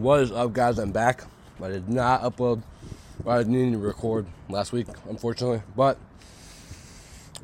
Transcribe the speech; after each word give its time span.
What 0.00 0.20
is 0.20 0.32
up, 0.32 0.54
guys? 0.54 0.78
I'm 0.78 0.92
back. 0.92 1.24
I 1.62 1.68
did 1.68 1.90
not 1.90 2.22
upload. 2.22 2.62
I 3.26 3.36
didn't 3.36 3.52
need 3.52 3.72
to 3.72 3.78
record 3.78 4.24
last 4.48 4.72
week, 4.72 4.86
unfortunately, 5.06 5.60
but 5.76 5.98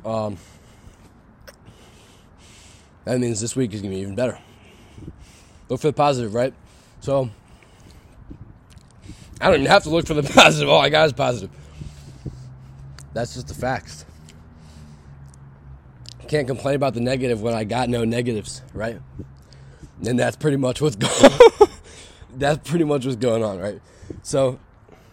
um, 0.03 0.37
that 3.05 3.19
means 3.19 3.39
this 3.39 3.55
week 3.55 3.75
is 3.75 3.81
gonna 3.83 3.93
be 3.93 4.01
even 4.01 4.15
better. 4.15 4.39
Look 5.69 5.81
for 5.81 5.87
the 5.89 5.93
positive, 5.93 6.33
right? 6.33 6.51
So 6.99 7.29
I 9.39 9.45
don't 9.45 9.59
even 9.59 9.67
have 9.67 9.83
to 9.83 9.91
look 9.91 10.07
for 10.07 10.15
the 10.15 10.23
positive. 10.33 10.67
All 10.67 10.81
I 10.81 10.89
got 10.89 11.05
is 11.05 11.13
positive. 11.13 11.51
That's 13.13 13.35
just 13.35 13.49
the 13.49 13.53
facts. 13.53 14.03
Can't 16.27 16.47
complain 16.47 16.73
about 16.73 16.95
the 16.95 17.01
negative 17.01 17.39
when 17.39 17.53
I 17.53 17.65
got 17.65 17.87
no 17.87 18.03
negatives, 18.03 18.63
right? 18.73 18.99
And 20.03 20.17
that's 20.17 20.35
pretty 20.35 20.57
much 20.57 20.81
what's 20.81 20.95
going. 20.95 21.67
That's 22.37 22.69
pretty 22.69 22.85
much 22.85 23.05
what's 23.05 23.17
going 23.17 23.43
on, 23.43 23.59
right? 23.59 23.81
So 24.21 24.59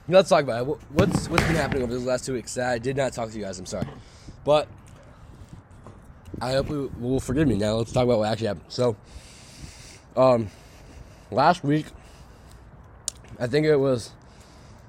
let's 0.08 0.28
talk 0.28 0.44
about 0.44 0.66
it. 0.66 0.78
What's 0.90 1.28
what's 1.28 1.42
been 1.44 1.56
happening 1.56 1.82
over 1.82 1.94
the 1.94 2.00
last 2.00 2.26
two 2.26 2.34
weeks? 2.34 2.56
I 2.58 2.78
did 2.78 2.96
not 2.96 3.12
talk 3.12 3.30
to 3.30 3.36
you 3.36 3.44
guys. 3.44 3.58
I'm 3.58 3.66
sorry, 3.66 3.88
but 4.44 4.68
I 6.40 6.52
hope 6.52 6.68
you 6.68 6.92
will 6.98 7.20
forgive 7.20 7.48
me. 7.48 7.56
Now 7.56 7.74
let's 7.76 7.92
talk 7.92 8.04
about 8.04 8.18
what 8.18 8.30
actually 8.30 8.48
happened. 8.48 8.66
So, 8.68 8.96
um, 10.16 10.50
last 11.30 11.64
week, 11.64 11.86
I 13.40 13.46
think 13.46 13.66
it 13.66 13.76
was 13.76 14.12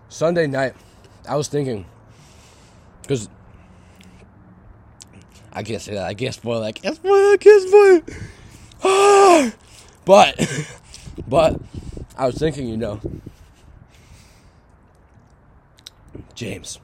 Sunday 0.10 0.48
night. 0.48 0.76
I 1.28 1.36
was 1.36 1.48
thinking 1.48 1.86
because 3.02 3.30
I 5.52 5.64
can't 5.64 5.82
say 5.82 5.94
that. 5.94 6.06
I 6.06 6.14
can't 6.14 6.34
spoil 6.34 6.62
it. 6.64 6.66
I 6.66 6.72
can't 6.74 6.96
spoil 6.96 7.14
it. 7.14 7.34
I 7.34 7.38
can't 7.38 7.68
spoil 7.68 7.96
it. 7.96 8.18
Ah! 8.84 9.54
But, 10.04 10.68
but, 11.28 11.62
I 12.18 12.26
was 12.26 12.36
thinking, 12.38 12.68
you 12.68 12.78
know, 12.78 13.02
James, 16.34 16.80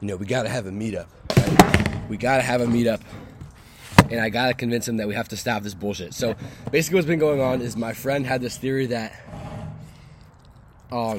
you 0.00 0.08
know, 0.08 0.16
we 0.16 0.26
got 0.26 0.42
to 0.42 0.48
have 0.48 0.66
a 0.66 0.70
meetup. 0.70 1.06
Right? 1.36 2.08
We 2.08 2.16
got 2.16 2.36
to 2.36 2.42
have 2.42 2.60
a 2.60 2.66
meetup. 2.66 3.00
And 4.10 4.20
I 4.20 4.28
got 4.28 4.48
to 4.48 4.54
convince 4.54 4.86
him 4.86 4.98
that 4.98 5.08
we 5.08 5.14
have 5.14 5.28
to 5.28 5.36
stop 5.36 5.62
this 5.62 5.72
bullshit. 5.72 6.12
So 6.12 6.34
basically, 6.70 6.96
what's 6.96 7.06
been 7.06 7.18
going 7.18 7.40
on 7.40 7.62
is 7.62 7.76
my 7.76 7.94
friend 7.94 8.26
had 8.26 8.42
this 8.42 8.58
theory 8.58 8.86
that, 8.86 9.14
um, 10.92 11.18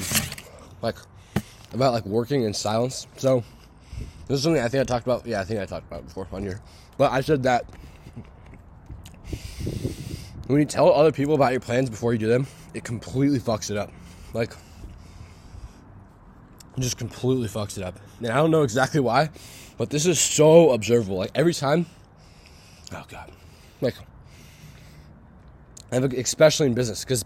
like, 0.83 0.97
about 1.73 1.93
like 1.93 2.05
working 2.05 2.43
in 2.43 2.53
silence. 2.53 3.07
So 3.17 3.43
this 4.27 4.37
is 4.37 4.43
something 4.43 4.61
I 4.61 4.67
think 4.67 4.81
I 4.81 4.83
talked 4.83 5.07
about. 5.07 5.25
Yeah, 5.25 5.41
I 5.41 5.43
think 5.43 5.59
I 5.59 5.65
talked 5.65 5.87
about 5.87 6.05
before 6.05 6.27
on 6.31 6.43
here. 6.43 6.61
But 6.97 7.11
I 7.11 7.21
said 7.21 7.43
that 7.43 7.65
when 10.47 10.59
you 10.59 10.65
tell 10.65 10.93
other 10.93 11.11
people 11.11 11.33
about 11.33 11.51
your 11.51 11.61
plans 11.61 11.89
before 11.89 12.13
you 12.13 12.19
do 12.19 12.27
them, 12.27 12.45
it 12.75 12.83
completely 12.83 13.39
fucks 13.39 13.71
it 13.71 13.77
up. 13.77 13.89
Like, 14.33 14.51
just 16.77 16.97
completely 16.97 17.47
fucks 17.47 17.77
it 17.77 17.83
up. 17.83 17.97
And 18.19 18.27
I 18.27 18.35
don't 18.35 18.51
know 18.51 18.63
exactly 18.63 18.99
why, 18.99 19.29
but 19.77 19.89
this 19.89 20.05
is 20.05 20.19
so 20.19 20.71
observable. 20.71 21.15
Like, 21.15 21.31
every 21.33 21.53
time, 21.53 21.85
oh 22.93 23.05
God. 23.07 23.31
Like, 23.79 23.95
especially 25.91 26.67
in 26.67 26.73
business, 26.73 27.05
because 27.05 27.23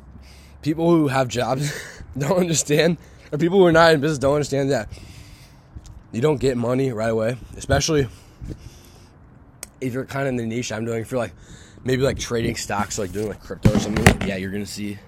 people 0.61 0.91
who 0.91 1.07
have 1.07 1.27
jobs 1.27 1.73
don't 2.17 2.37
understand, 2.37 2.97
or 3.31 3.39
people 3.39 3.57
who 3.57 3.65
are 3.65 3.71
not 3.71 3.91
in 3.91 4.01
business 4.01 4.19
don't 4.19 4.35
understand 4.35 4.69
that 4.69 4.87
you 6.11 6.21
don't 6.21 6.39
get 6.39 6.57
money 6.57 6.91
right 6.91 7.09
away, 7.09 7.37
especially 7.57 8.07
if 9.81 9.93
you're 9.93 10.05
kind 10.05 10.27
of 10.27 10.29
in 10.29 10.35
the 10.35 10.45
niche 10.45 10.71
I'm 10.71 10.85
doing, 10.85 11.01
if 11.01 11.09
you're 11.09 11.19
like 11.19 11.33
maybe 11.83 12.03
like 12.03 12.19
trading 12.19 12.55
stocks, 12.55 12.99
like 12.99 13.11
doing 13.11 13.29
like 13.29 13.41
crypto 13.41 13.73
or 13.73 13.79
something, 13.79 14.27
yeah, 14.27 14.35
you're 14.35 14.51
gonna 14.51 14.65
see 14.67 14.99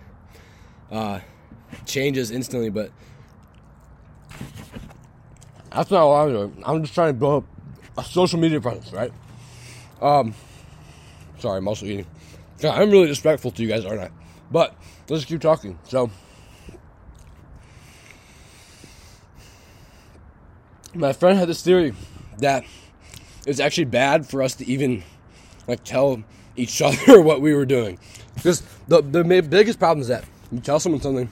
uh, 0.92 1.20
changes 1.86 2.32
instantly. 2.32 2.70
But 2.70 2.92
that's 5.72 5.90
not 5.92 6.08
what 6.08 6.16
I'm 6.16 6.30
doing. 6.30 6.64
I'm 6.66 6.82
just 6.82 6.94
trying 6.94 7.14
to 7.14 7.20
build 7.20 7.44
up 7.44 7.50
a 7.98 8.04
social 8.04 8.40
media 8.40 8.60
presence, 8.60 8.92
right? 8.92 9.12
Um, 10.02 10.34
sorry, 11.40 11.58
I'm 11.58 11.68
also 11.68 11.86
eating. 11.86 12.08
Yeah, 12.60 12.72
I'm 12.72 12.92
really 12.92 13.08
disrespectful 13.08 13.52
to 13.52 13.62
you 13.62 13.70
guys, 13.70 13.86
aren't 13.86 14.02
I? 14.02 14.10
But 14.52 14.76
let's 15.10 15.26
keep 15.26 15.42
talking. 15.42 15.80
So. 15.84 16.10
My 20.94 21.14
friend 21.14 21.40
had 21.40 21.48
this 21.48 21.64
theory 21.64 21.94
that 22.40 22.66
it's 23.46 23.62
actually 23.62 23.86
bad 23.86 24.28
for 24.28 24.44
us 24.44 24.56
to 24.56 24.68
even 24.68 25.04
like 25.68 25.84
tell 25.84 26.22
each 26.56 26.82
other 26.82 27.22
what 27.22 27.42
we 27.42 27.54
were 27.54 27.66
doing 27.66 27.98
because 28.36 28.62
the 28.88 29.02
the 29.02 29.24
biggest 29.24 29.80
problem 29.80 30.02
is 30.02 30.08
that 30.10 30.26
you 30.52 30.60
tell 30.60 30.80
someone 30.80 31.02
something 31.02 31.30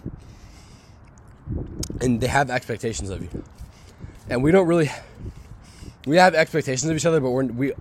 and 2.02 2.22
they 2.22 2.28
have 2.28 2.50
expectations 2.50 3.10
of 3.10 3.22
you. 3.22 3.44
And 4.30 4.44
we 4.44 4.52
don't 4.52 4.68
really 4.68 4.90
we 6.06 6.16
have 6.18 6.34
expectations 6.34 6.90
of 6.90 6.96
each 6.96 7.06
other 7.06 7.20
but 7.20 7.32
we're, 7.32 7.46
we 7.46 7.74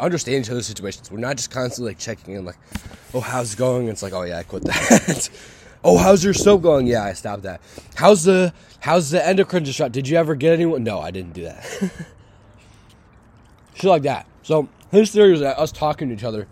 understand 0.00 0.44
each 0.44 0.50
other's 0.50 0.66
situations. 0.66 1.10
We're 1.10 1.18
not 1.18 1.36
just 1.36 1.50
constantly 1.50 1.92
like 1.92 1.98
checking 1.98 2.34
in 2.34 2.44
like 2.44 2.58
oh 3.14 3.20
how's 3.20 3.54
it 3.54 3.56
going? 3.56 3.88
It's 3.88 4.02
like 4.02 4.12
oh 4.12 4.22
yeah 4.22 4.38
i 4.38 4.42
quit 4.42 4.64
that. 4.64 5.30
Oh 5.82 5.96
how's 5.96 6.22
your 6.22 6.34
soap 6.34 6.60
going? 6.60 6.86
Yeah 6.86 7.04
i 7.04 7.14
stopped 7.14 7.44
that. 7.44 7.62
How's 7.94 8.24
the 8.24 8.52
how's 8.80 9.10
the 9.10 9.26
endocrine 9.26 9.62
disrupt 9.62 9.92
did 9.92 10.08
you 10.08 10.18
ever 10.18 10.34
get 10.34 10.52
anyone 10.52 10.84
no 10.84 11.00
i 11.00 11.10
didn't 11.10 11.32
do 11.32 11.44
that. 11.44 11.64
Shit 13.74 13.88
like 13.88 14.02
that. 14.02 14.26
So 14.42 14.68
his 14.90 15.10
theory 15.10 15.30
was 15.30 15.40
that 15.40 15.58
us 15.58 15.72
talking 15.72 16.08
to 16.08 16.14
each 16.14 16.24
other 16.24 16.46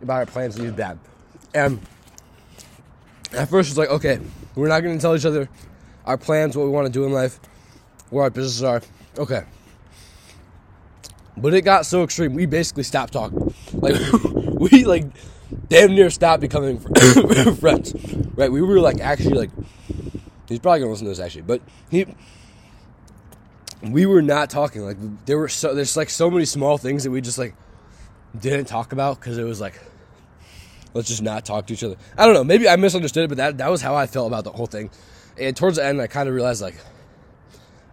about 0.00 0.20
our 0.20 0.26
plans 0.26 0.58
is 0.58 0.72
bad. 0.72 0.98
And 1.54 1.80
at 3.34 3.48
first 3.48 3.70
it's 3.70 3.78
like, 3.78 3.90
okay, 3.90 4.20
we're 4.54 4.68
not 4.68 4.80
going 4.80 4.96
to 4.96 5.00
tell 5.00 5.16
each 5.16 5.24
other 5.24 5.48
our 6.04 6.18
plans, 6.18 6.56
what 6.56 6.64
we 6.64 6.70
want 6.70 6.86
to 6.86 6.92
do 6.92 7.04
in 7.04 7.12
life, 7.12 7.38
where 8.10 8.24
our 8.24 8.30
businesses 8.30 8.62
are. 8.62 8.82
Okay. 9.18 9.44
But 11.36 11.54
it 11.54 11.62
got 11.62 11.86
so 11.86 12.02
extreme, 12.02 12.34
we 12.34 12.46
basically 12.46 12.82
stopped 12.82 13.12
talking. 13.12 13.54
Like, 13.72 13.96
we, 14.34 14.84
like, 14.84 15.06
damn 15.68 15.94
near 15.94 16.10
stopped 16.10 16.40
becoming 16.40 16.78
friends. 17.56 17.94
Right? 18.34 18.50
We 18.50 18.62
were, 18.62 18.80
like, 18.80 19.00
actually, 19.00 19.34
like, 19.34 19.50
he's 20.48 20.58
probably 20.58 20.80
going 20.80 20.88
to 20.88 20.90
listen 20.90 21.06
to 21.06 21.10
this, 21.10 21.20
actually. 21.20 21.42
But 21.42 21.62
he, 21.90 22.06
we 23.82 24.06
were 24.06 24.22
not 24.22 24.48
talking 24.48 24.82
like 24.82 24.96
there 25.26 25.36
were 25.36 25.48
so 25.48 25.74
there's 25.74 25.96
like 25.96 26.08
so 26.08 26.30
many 26.30 26.44
small 26.44 26.78
things 26.78 27.02
that 27.02 27.10
we 27.10 27.20
just 27.20 27.36
like 27.36 27.54
didn't 28.38 28.66
talk 28.66 28.92
about 28.92 29.18
because 29.18 29.38
it 29.38 29.42
was 29.42 29.60
like 29.60 29.74
let's 30.94 31.08
just 31.08 31.22
not 31.22 31.44
talk 31.44 31.66
to 31.66 31.72
each 31.72 31.84
other. 31.84 31.96
I 32.16 32.24
don't 32.24 32.34
know. 32.34 32.44
Maybe 32.44 32.68
i 32.68 32.76
misunderstood 32.76 33.24
it 33.24 33.28
but 33.28 33.38
that, 33.38 33.58
that 33.58 33.70
was 33.70 33.82
how 33.82 33.94
i 33.94 34.06
felt 34.06 34.26
about 34.28 34.44
the 34.44 34.52
whole 34.52 34.66
thing. 34.66 34.90
And 35.38 35.56
towards 35.56 35.76
the 35.76 35.84
end 35.84 36.00
i 36.00 36.06
kind 36.06 36.28
of 36.28 36.34
realized 36.34 36.62
like 36.62 36.76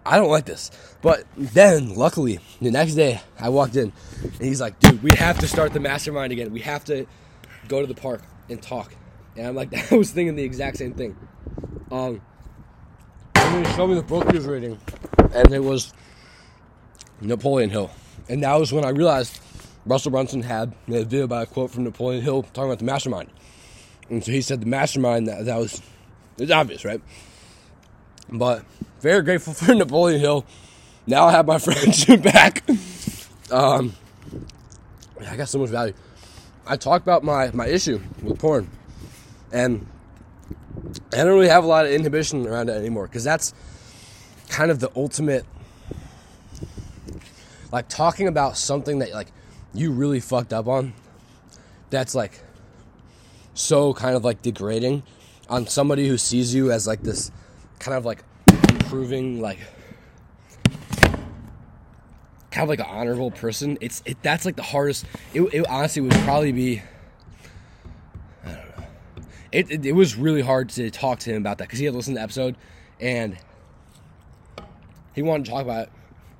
i 0.05 0.17
don't 0.17 0.29
like 0.29 0.45
this. 0.45 0.71
But 1.01 1.23
then 1.37 1.95
luckily 1.95 2.39
the 2.61 2.71
next 2.71 2.95
day 2.95 3.21
i 3.39 3.49
walked 3.49 3.75
in 3.75 3.93
and 4.23 4.41
he's 4.41 4.61
like 4.61 4.79
dude 4.79 5.01
we 5.03 5.11
have 5.15 5.39
to 5.39 5.47
start 5.47 5.73
the 5.73 5.79
mastermind 5.79 6.31
again. 6.31 6.51
We 6.51 6.61
have 6.61 6.83
to 6.85 7.05
go 7.67 7.81
to 7.81 7.87
the 7.87 7.99
park 7.99 8.21
and 8.49 8.61
talk. 8.61 8.95
And 9.35 9.47
i'm 9.47 9.55
like 9.55 9.91
i 9.91 9.95
was 9.95 10.11
thinking 10.11 10.35
the 10.35 10.43
exact 10.43 10.77
same 10.77 10.93
thing. 10.93 11.17
Um 11.91 12.21
I'm 13.35 13.63
gonna 13.63 13.75
show 13.75 13.87
me 13.87 13.95
the 13.95 14.03
book 14.03 14.29
he 14.29 14.37
was 14.37 14.45
reading 14.45 14.79
and 15.33 15.51
it 15.53 15.63
was 15.63 15.93
Napoleon 17.21 17.69
Hill. 17.69 17.91
And 18.27 18.43
that 18.43 18.55
was 18.59 18.71
when 18.71 18.85
I 18.85 18.89
realized 18.89 19.39
Russell 19.85 20.11
Brunson 20.11 20.43
had 20.43 20.73
made 20.87 21.01
a 21.01 21.05
video 21.05 21.25
about 21.25 21.43
a 21.43 21.45
quote 21.45 21.71
from 21.71 21.83
Napoleon 21.83 22.23
Hill 22.23 22.43
talking 22.43 22.65
about 22.65 22.79
the 22.79 22.85
mastermind. 22.85 23.29
And 24.09 24.23
so 24.23 24.31
he 24.31 24.41
said 24.41 24.61
the 24.61 24.65
mastermind 24.65 25.27
that 25.27 25.45
that 25.45 25.57
was 25.57 25.81
it's 26.37 26.51
obvious, 26.51 26.85
right? 26.85 27.01
But 28.31 28.63
very 29.01 29.21
grateful 29.21 29.53
for 29.55 29.73
Napoleon 29.73 30.19
Hill. 30.19 30.45
Now 31.07 31.25
I 31.25 31.31
have 31.31 31.47
my 31.47 31.57
friendship 31.59 32.21
back. 32.21 32.63
Um, 33.51 33.93
I 35.27 35.35
got 35.35 35.49
so 35.49 35.59
much 35.59 35.69
value. 35.69 35.93
I 36.65 36.77
talked 36.77 37.03
about 37.03 37.23
my, 37.23 37.49
my 37.51 37.67
issue 37.67 37.99
with 38.21 38.39
porn, 38.39 38.69
and 39.51 39.87
I 41.11 41.17
don't 41.17 41.33
really 41.33 41.47
have 41.47 41.63
a 41.63 41.67
lot 41.67 41.85
of 41.85 41.91
inhibition 41.91 42.45
around 42.45 42.69
it 42.69 42.73
anymore 42.73 43.07
because 43.07 43.23
that's 43.23 43.53
kind 44.49 44.69
of 44.71 44.79
the 44.79 44.91
ultimate 44.95 45.45
like 47.71 47.87
talking 47.87 48.27
about 48.27 48.57
something 48.57 48.99
that 48.99 49.13
like 49.13 49.31
you 49.73 49.91
really 49.91 50.19
fucked 50.19 50.53
up 50.53 50.67
on 50.67 50.93
that's 51.89 52.15
like 52.15 52.39
so 53.53 53.93
kind 53.93 54.15
of 54.15 54.23
like 54.23 54.41
degrading 54.41 55.03
on 55.49 55.67
somebody 55.67 56.07
who 56.07 56.17
sees 56.17 56.53
you 56.53 56.71
as 56.71 56.87
like 56.87 57.01
this 57.01 57.31
kind 57.79 57.97
of 57.97 58.05
like 58.05 58.23
improving 58.69 59.41
like 59.41 59.59
kind 62.51 62.63
of 62.63 62.69
like 62.69 62.79
an 62.79 62.85
honorable 62.87 63.31
person 63.31 63.77
it's 63.81 64.01
it 64.05 64.17
that's 64.23 64.45
like 64.45 64.55
the 64.55 64.63
hardest 64.63 65.05
it, 65.33 65.41
it 65.53 65.67
honestly 65.67 66.01
would 66.01 66.11
probably 66.23 66.51
be 66.51 66.81
i 68.43 68.51
don't 68.51 68.77
know 68.77 68.85
it, 69.51 69.71
it, 69.71 69.85
it 69.85 69.91
was 69.93 70.15
really 70.15 70.41
hard 70.41 70.69
to 70.69 70.89
talk 70.89 71.19
to 71.19 71.31
him 71.31 71.37
about 71.37 71.57
that 71.59 71.67
because 71.67 71.79
he 71.79 71.85
had 71.85 71.93
listened 71.93 72.15
to 72.15 72.19
the 72.19 72.23
episode 72.23 72.55
and 72.99 73.37
he 75.19 75.21
wanted 75.21 75.45
to 75.45 75.51
talk 75.51 75.61
about 75.63 75.87
it, 75.87 75.89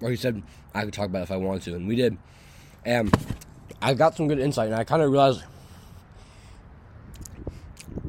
or 0.01 0.09
he 0.09 0.15
said 0.15 0.41
I 0.73 0.83
could 0.85 0.93
talk 0.93 1.07
about 1.07 1.19
it 1.19 1.23
if 1.23 1.31
I 1.31 1.37
wanted 1.37 1.63
to, 1.63 1.75
and 1.75 1.87
we 1.87 1.95
did. 1.95 2.17
And 2.85 3.13
I 3.81 3.93
got 3.93 4.15
some 4.15 4.27
good 4.27 4.39
insight, 4.39 4.67
and 4.67 4.75
I 4.75 4.83
kind 4.83 5.01
of 5.01 5.11
realized, 5.11 5.43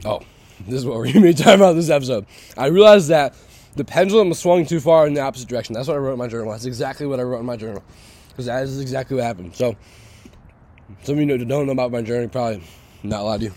oh, 0.04 0.20
this 0.66 0.76
is 0.76 0.86
what 0.86 0.96
we're 0.96 1.06
gonna 1.12 1.26
be 1.26 1.34
talking 1.34 1.54
about 1.54 1.74
this 1.74 1.90
episode. 1.90 2.26
I 2.56 2.66
realized 2.66 3.08
that 3.08 3.34
the 3.76 3.84
pendulum 3.84 4.30
was 4.30 4.38
swung 4.38 4.66
too 4.66 4.80
far 4.80 5.06
in 5.06 5.14
the 5.14 5.20
opposite 5.20 5.48
direction. 5.48 5.74
That's 5.74 5.88
what 5.88 5.94
I 5.94 6.00
wrote 6.00 6.12
in 6.12 6.18
my 6.18 6.28
journal. 6.28 6.52
That's 6.52 6.64
exactly 6.64 7.06
what 7.06 7.20
I 7.20 7.22
wrote 7.22 7.40
in 7.40 7.46
my 7.46 7.56
journal 7.56 7.82
because 8.28 8.46
that 8.46 8.62
is 8.62 8.80
exactly 8.80 9.16
what 9.16 9.24
happened. 9.24 9.54
So, 9.54 9.76
some 11.02 11.18
of 11.18 11.20
you 11.20 11.38
don't 11.44 11.66
know 11.66 11.72
about 11.72 11.92
my 11.92 12.02
journey, 12.02 12.28
probably 12.28 12.62
not 13.02 13.20
a 13.20 13.24
lot 13.24 13.36
of 13.36 13.42
you, 13.42 13.52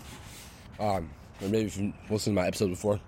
um, 0.78 1.10
or 1.40 1.48
maybe 1.48 1.66
if 1.66 1.76
you 1.76 1.92
listened 2.10 2.36
to 2.36 2.40
my 2.40 2.46
episode 2.46 2.68
before. 2.68 3.00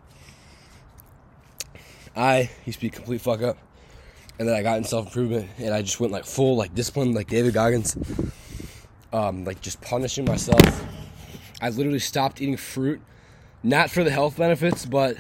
I 2.17 2.51
to 2.67 2.81
be 2.81 2.89
complete 2.89 3.21
fuck 3.21 3.43
up, 3.43 3.59
and 4.39 4.49
then 4.49 4.55
I 4.55 4.63
got 4.63 4.79
in 4.79 4.85
self 4.85 5.07
improvement, 5.07 5.49
and 5.59 5.75
I 5.75 5.83
just 5.83 6.01
went 6.01 6.13
like 6.13 6.25
full 6.25 6.57
like 6.57 6.75
discipline, 6.75 7.13
like 7.13 7.29
David 7.29 7.55
Goggins, 7.55 7.97
um, 9.13 9.45
like 9.45 9.61
just 9.61 9.81
punishing 9.81 10.25
myself. 10.25 10.85
I 11.61 11.71
literally 11.71 11.99
stopped 11.99 12.41
eating 12.43 12.57
fruit, 12.57 13.01
not 13.63 13.91
for 13.91 14.05
the 14.05 14.11
health 14.11 14.37
benefits, 14.37 14.85
but 14.85 15.17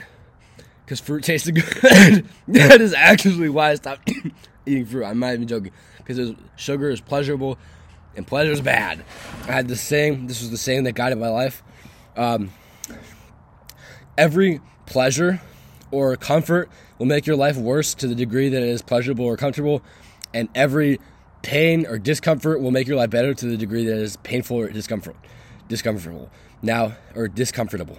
because 0.84 1.00
fruit 1.00 1.24
tasted 1.24 1.52
good. 1.80 2.28
that 2.48 2.80
is 2.80 2.94
actually 2.94 3.48
why 3.48 3.70
I 3.70 3.74
stopped 3.74 4.10
eating 4.66 4.86
fruit. 4.86 5.04
I'm 5.04 5.18
not 5.18 5.34
even 5.34 5.48
joking. 5.48 5.72
Because 5.98 6.34
sugar 6.54 6.90
is 6.90 7.00
pleasurable 7.00 7.58
and 8.14 8.24
pleasure 8.26 8.52
is 8.52 8.60
bad. 8.60 9.04
I 9.48 9.52
had 9.52 9.66
the 9.66 9.76
same, 9.76 10.28
this 10.28 10.40
was 10.40 10.50
the 10.50 10.56
same 10.56 10.84
that 10.84 10.92
guided 10.92 11.18
my 11.18 11.28
life. 11.28 11.64
Um, 12.16 12.52
every 14.16 14.60
pleasure 14.86 15.40
or 15.90 16.14
comfort 16.16 16.70
will 16.98 17.06
make 17.06 17.26
your 17.26 17.36
life 17.36 17.56
worse 17.56 17.94
to 17.94 18.06
the 18.06 18.14
degree 18.14 18.48
that 18.48 18.62
it 18.62 18.68
is 18.68 18.82
pleasurable 18.82 19.24
or 19.24 19.36
comfortable. 19.36 19.82
And 20.34 20.48
every 20.54 21.00
pain 21.42 21.86
or 21.86 21.98
discomfort 21.98 22.60
will 22.60 22.70
make 22.70 22.86
your 22.86 22.96
life 22.96 23.10
better 23.10 23.34
to 23.34 23.46
the 23.46 23.56
degree 23.56 23.84
that 23.84 23.96
it 23.96 24.02
is 24.02 24.16
painful 24.18 24.58
or 24.58 24.70
discomfort, 24.70 25.16
discomfortable. 25.68 26.30
Now, 26.62 26.96
or 27.14 27.28
discomfortable. 27.28 27.98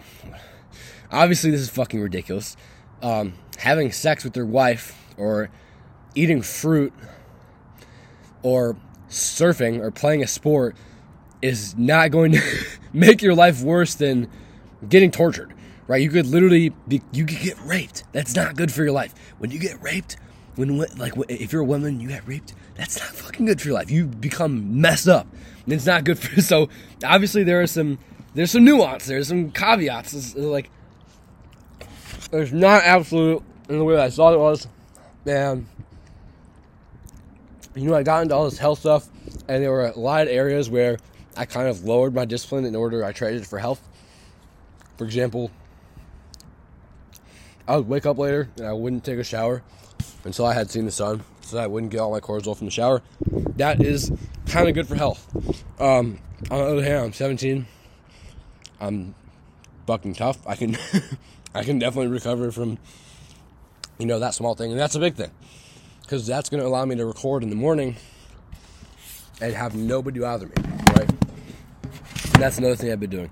Obviously, 1.12 1.52
this 1.52 1.62
is 1.62 1.70
fucking 1.70 2.02
ridiculous 2.02 2.58
um, 3.02 3.34
having 3.58 3.92
sex 3.92 4.24
with 4.24 4.36
your 4.36 4.46
wife 4.46 5.14
or 5.18 5.50
eating 6.16 6.42
fruit 6.42 6.94
or 8.42 8.76
surfing 9.10 9.80
or 9.80 9.92
playing 9.92 10.24
a 10.24 10.28
sport 10.28 10.76
is 11.42 11.76
not 11.78 12.12
going 12.12 12.32
to 12.32 12.42
make 12.94 13.22
your 13.22 13.36
life 13.36 13.62
worse 13.62 13.96
than 13.96 14.28
getting 14.88 15.12
tortured 15.12 15.54
right? 15.88 16.02
You 16.02 16.10
could 16.10 16.28
literally 16.28 16.70
be 16.88 17.02
you 17.12 17.26
could 17.26 17.40
get 17.40 17.60
raped. 17.64 18.04
That's 18.12 18.36
not 18.36 18.56
good 18.56 18.72
for 18.72 18.84
your 18.84 18.92
life. 18.92 19.14
When 19.38 19.52
you 19.52 19.60
get 19.60 19.82
raped 19.82 20.18
when 20.56 20.78
like 20.98 21.14
if 21.30 21.54
you're 21.54 21.62
a 21.62 21.66
woman 21.66 22.00
you 22.00 22.08
get 22.08 22.28
raped 22.28 22.56
that's 22.74 23.00
not 23.00 23.10
fucking 23.10 23.46
good 23.46 23.62
for 23.62 23.68
your 23.68 23.76
life. 23.76 23.92
You 23.92 24.06
become 24.06 24.82
messed 24.82 25.08
up. 25.08 25.28
And 25.66 25.74
it's 25.74 25.86
not 25.86 26.04
good 26.04 26.20
for 26.20 26.42
so 26.42 26.70
obviously 27.04 27.44
there 27.44 27.62
are 27.62 27.68
some 27.68 28.00
there's 28.34 28.52
some 28.52 28.64
nuance 28.66 29.06
there's 29.06 29.28
some 29.28 29.52
caveats. 29.52 30.14
It's 30.14 30.36
like 30.36 30.70
it's 32.32 32.52
not 32.52 32.84
absolute 32.84 33.44
in 33.70 33.78
the 33.78 33.84
way 33.84 34.02
I 34.02 34.10
thought 34.10 34.34
it 34.34 34.40
was. 34.40 34.68
And, 35.26 35.66
you 37.76 37.90
know, 37.90 37.96
I 37.96 38.04
got 38.04 38.24
into 38.24 38.36
all 38.36 38.46
this 38.46 38.58
health 38.58 38.80
stuff, 38.80 39.08
and 39.48 39.62
there 39.62 39.72
were 39.72 39.88
a 39.88 39.98
lot 39.98 40.24
of 40.24 40.28
areas 40.30 40.70
where 40.70 40.98
I 41.36 41.46
kind 41.46 41.68
of 41.68 41.84
lowered 41.84 42.14
my 42.14 42.26
discipline 42.26 42.66
in 42.66 42.76
order 42.76 43.04
I 43.04 43.12
traded 43.12 43.46
for 43.46 43.60
health. 43.60 43.82
For 44.98 45.04
example, 45.06 45.52
I 47.68 47.76
would 47.78 47.88
wake 47.88 48.06
up 48.06 48.18
later 48.18 48.50
and 48.58 48.66
I 48.66 48.74
wouldn't 48.74 49.04
take 49.04 49.20
a 49.20 49.24
shower 49.24 49.62
until 50.24 50.46
I 50.46 50.54
had 50.54 50.70
seen 50.70 50.86
the 50.86 50.92
sun, 50.92 51.24
so 51.42 51.58
I 51.58 51.68
wouldn't 51.68 51.92
get 51.92 52.00
all 52.00 52.12
my 52.12 52.20
cortisol 52.20 52.56
from 52.56 52.68
the 52.68 52.72
shower. 52.72 53.02
That 53.58 53.82
is 53.82 54.12
kind 54.46 54.70
of 54.70 54.76
good 54.76 54.88
for 54.88 54.96
health. 54.96 55.28
Um, 55.82 56.20
on 56.50 56.60
the 56.60 56.66
other 56.66 56.84
hand, 56.84 57.06
I'm 57.06 57.14
17. 57.14 57.66
I'm 58.80 59.16
fucking 59.86 60.16
tough. 60.16 60.46
I 60.48 60.56
can 60.56 60.78
I 61.56 61.64
can 61.64 61.80
definitely 61.80 62.12
recover 62.12 62.52
from, 62.52 62.78
you 63.98 64.06
know, 64.06 64.20
that 64.20 64.34
small 64.34 64.56
thing. 64.56 64.72
And 64.72 64.80
that's 64.80 64.96
a 64.96 65.00
big 65.00 65.16
thing. 65.16 65.32
Because 66.02 66.28
that's 66.28 66.50
going 66.50 66.62
to 66.62 66.68
allow 66.68 66.86
me 66.86 66.96
to 66.96 67.06
record 67.06 67.44
in 67.44 67.50
the 67.50 67.56
morning 67.56 67.98
and 69.42 69.54
have 69.54 69.76
nobody 69.76 70.20
bother 70.20 70.46
me, 70.46 70.54
right? 70.96 71.10
And 71.10 72.44
that's 72.44 72.58
another 72.58 72.76
thing 72.76 72.92
I've 72.92 73.00
been 73.00 73.10
doing. 73.10 73.32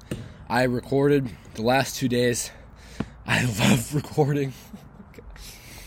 I 0.49 0.63
recorded 0.63 1.29
the 1.53 1.61
last 1.61 1.95
two 1.95 2.07
days. 2.07 2.51
I 3.27 3.43
love 3.45 3.93
recording. 3.95 4.53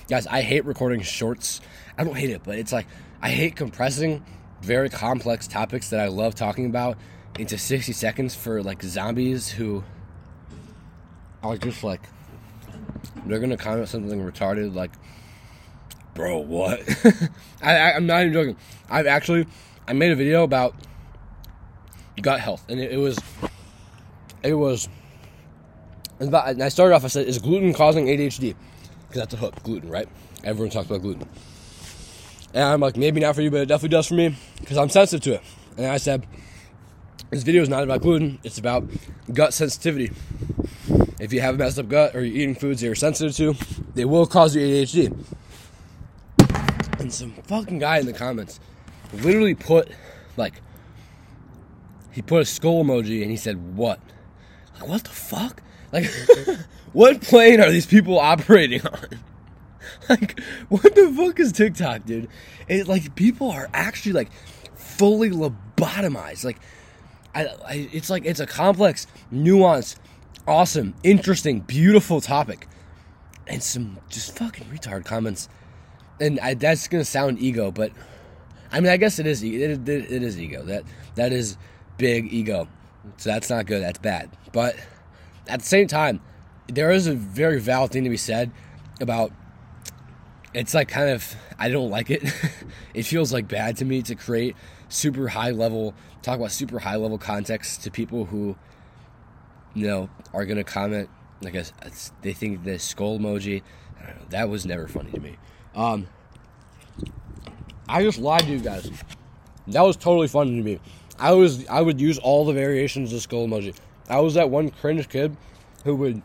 Guys, 0.08 0.26
I 0.26 0.40
hate 0.40 0.64
recording 0.64 1.02
shorts. 1.02 1.60
I 1.96 2.04
don't 2.04 2.16
hate 2.16 2.30
it, 2.30 2.42
but 2.44 2.58
it's 2.58 2.72
like 2.72 2.86
I 3.20 3.30
hate 3.30 3.56
compressing 3.56 4.24
very 4.62 4.90
complex 4.90 5.46
topics 5.46 5.90
that 5.90 6.00
I 6.00 6.08
love 6.08 6.34
talking 6.34 6.66
about 6.66 6.98
into 7.38 7.56
60 7.56 7.92
seconds 7.92 8.34
for 8.34 8.62
like 8.62 8.82
zombies 8.82 9.48
who 9.48 9.84
are 11.42 11.56
just 11.56 11.84
like 11.84 12.00
they're 13.26 13.38
gonna 13.38 13.56
comment 13.56 13.88
something 13.88 14.20
retarded 14.20 14.74
like, 14.74 14.90
"Bro, 16.14 16.38
what?" 16.38 16.80
I, 17.62 17.76
I, 17.76 17.90
am 17.90 18.06
not 18.06 18.22
even 18.22 18.32
joking. 18.32 18.56
I've 18.90 19.06
actually 19.06 19.46
I 19.86 19.92
made 19.92 20.10
a 20.10 20.16
video 20.16 20.42
about 20.42 20.74
gut 22.20 22.40
health, 22.40 22.64
and 22.68 22.80
it, 22.80 22.92
it 22.92 22.96
was 22.96 23.18
it 24.42 24.54
was. 24.54 24.88
And 26.20 26.34
I 26.34 26.68
started 26.68 26.94
off. 26.94 27.04
I 27.04 27.08
said, 27.08 27.26
"Is 27.26 27.38
gluten 27.38 27.72
causing 27.72 28.06
ADHD?" 28.06 28.54
Because 29.08 29.22
that's 29.22 29.34
a 29.34 29.36
hook, 29.36 29.62
gluten, 29.62 29.88
right? 29.88 30.08
Everyone 30.44 30.70
talks 30.70 30.86
about 30.86 31.02
gluten, 31.02 31.28
and 32.52 32.64
I'm 32.64 32.80
like, 32.80 32.96
maybe 32.96 33.20
not 33.20 33.34
for 33.34 33.42
you, 33.42 33.50
but 33.50 33.60
it 33.60 33.66
definitely 33.66 33.90
does 33.90 34.06
for 34.06 34.14
me 34.14 34.36
because 34.60 34.76
I'm 34.76 34.88
sensitive 34.88 35.22
to 35.24 35.34
it. 35.34 35.42
And 35.76 35.86
I 35.86 35.96
said, 35.98 36.26
"This 37.30 37.42
video 37.42 37.62
is 37.62 37.68
not 37.68 37.82
about 37.84 38.02
gluten; 38.02 38.38
it's 38.42 38.58
about 38.58 38.88
gut 39.32 39.54
sensitivity." 39.54 40.12
If 41.20 41.32
you 41.32 41.40
have 41.40 41.56
a 41.56 41.58
messed 41.58 41.78
up 41.78 41.88
gut 41.88 42.14
or 42.14 42.24
you're 42.24 42.36
eating 42.36 42.54
foods 42.54 42.82
you're 42.82 42.94
sensitive 42.94 43.36
to, 43.36 43.54
they 43.94 44.04
will 44.04 44.26
cause 44.26 44.54
you 44.54 44.62
ADHD. 44.62 45.12
And 47.00 47.12
some 47.12 47.32
fucking 47.44 47.80
guy 47.80 47.98
in 47.98 48.06
the 48.06 48.12
comments 48.12 48.60
literally 49.12 49.54
put 49.54 49.90
like 50.36 50.60
he 52.12 52.22
put 52.22 52.42
a 52.42 52.44
skull 52.44 52.84
emoji 52.84 53.22
and 53.22 53.30
he 53.30 53.36
said 53.36 53.76
what? 53.76 54.00
Like 54.74 54.88
what 54.88 55.04
the 55.04 55.10
fuck? 55.10 55.62
Like 55.92 56.06
what 56.92 57.20
plane 57.22 57.60
are 57.60 57.70
these 57.70 57.86
people 57.86 58.18
operating 58.18 58.86
on? 58.86 59.08
like 60.08 60.40
what 60.68 60.94
the 60.94 61.12
fuck 61.16 61.40
is 61.40 61.52
TikTok, 61.52 62.04
dude? 62.04 62.28
It 62.68 62.88
like 62.88 63.14
people 63.14 63.50
are 63.50 63.68
actually 63.72 64.12
like 64.12 64.30
fully 64.74 65.30
lobotomized. 65.30 66.44
Like 66.44 66.58
I, 67.34 67.46
I 67.66 67.88
it's 67.92 68.10
like 68.10 68.24
it's 68.24 68.40
a 68.40 68.46
complex, 68.46 69.06
nuanced 69.32 69.96
awesome, 70.48 70.94
interesting, 71.04 71.60
beautiful 71.60 72.20
topic. 72.20 72.66
And 73.46 73.62
some 73.62 73.98
just 74.08 74.36
fucking 74.36 74.66
retard 74.66 75.04
comments. 75.04 75.48
And 76.20 76.40
I, 76.40 76.54
that's 76.54 76.88
gonna 76.88 77.04
sound 77.04 77.38
ego, 77.38 77.70
but 77.70 77.92
I 78.72 78.80
mean, 78.80 78.90
I 78.90 78.96
guess 78.96 79.18
it 79.18 79.26
is. 79.26 79.42
It, 79.42 79.88
it, 79.88 79.88
it 79.88 80.22
is 80.22 80.38
ego. 80.38 80.62
That 80.64 80.84
that 81.14 81.32
is 81.32 81.56
big 81.96 82.32
ego. 82.32 82.68
So 83.16 83.30
that's 83.30 83.48
not 83.48 83.66
good. 83.66 83.82
That's 83.82 83.98
bad. 83.98 84.30
But 84.52 84.76
at 85.48 85.60
the 85.60 85.66
same 85.66 85.86
time, 85.86 86.20
there 86.66 86.90
is 86.90 87.06
a 87.06 87.14
very 87.14 87.60
valid 87.60 87.90
thing 87.90 88.04
to 88.04 88.10
be 88.10 88.16
said 88.16 88.50
about. 89.00 89.32
It's 90.54 90.72
like 90.72 90.88
kind 90.88 91.10
of 91.10 91.36
I 91.58 91.68
don't 91.68 91.90
like 91.90 92.10
it. 92.10 92.22
it 92.94 93.02
feels 93.04 93.32
like 93.32 93.48
bad 93.48 93.76
to 93.78 93.84
me 93.84 94.02
to 94.02 94.14
create 94.14 94.56
super 94.88 95.28
high 95.28 95.50
level 95.50 95.94
talk 96.22 96.36
about 96.36 96.50
super 96.50 96.78
high 96.78 96.96
level 96.96 97.18
context 97.18 97.82
to 97.82 97.90
people 97.90 98.24
who 98.24 98.56
you 99.74 99.86
know, 99.86 100.10
are 100.32 100.44
gonna 100.44 100.64
comment 100.64 101.08
like 101.40 101.54
a, 101.54 101.64
they 102.22 102.32
think 102.32 102.64
the 102.64 102.78
skull 102.78 103.18
emoji. 103.18 103.62
Know, 104.00 104.12
that 104.30 104.48
was 104.48 104.66
never 104.66 104.88
funny 104.88 105.10
to 105.12 105.20
me. 105.20 105.36
Um, 105.74 106.08
I 107.88 108.02
just 108.02 108.18
lied 108.18 108.42
to 108.42 108.48
you 108.48 108.60
guys. 108.60 108.90
That 109.68 109.82
was 109.82 109.96
totally 109.96 110.28
funny 110.28 110.56
to 110.56 110.62
me. 110.62 110.80
I 111.18 111.32
was 111.32 111.66
I 111.68 111.80
would 111.80 112.00
use 112.00 112.18
all 112.18 112.44
the 112.44 112.52
variations 112.52 113.12
of 113.12 113.22
skull 113.22 113.46
emoji. 113.46 113.76
I 114.08 114.20
was 114.20 114.34
that 114.34 114.50
one 114.50 114.70
cringe 114.70 115.08
kid 115.08 115.36
who 115.84 115.94
would 115.96 116.22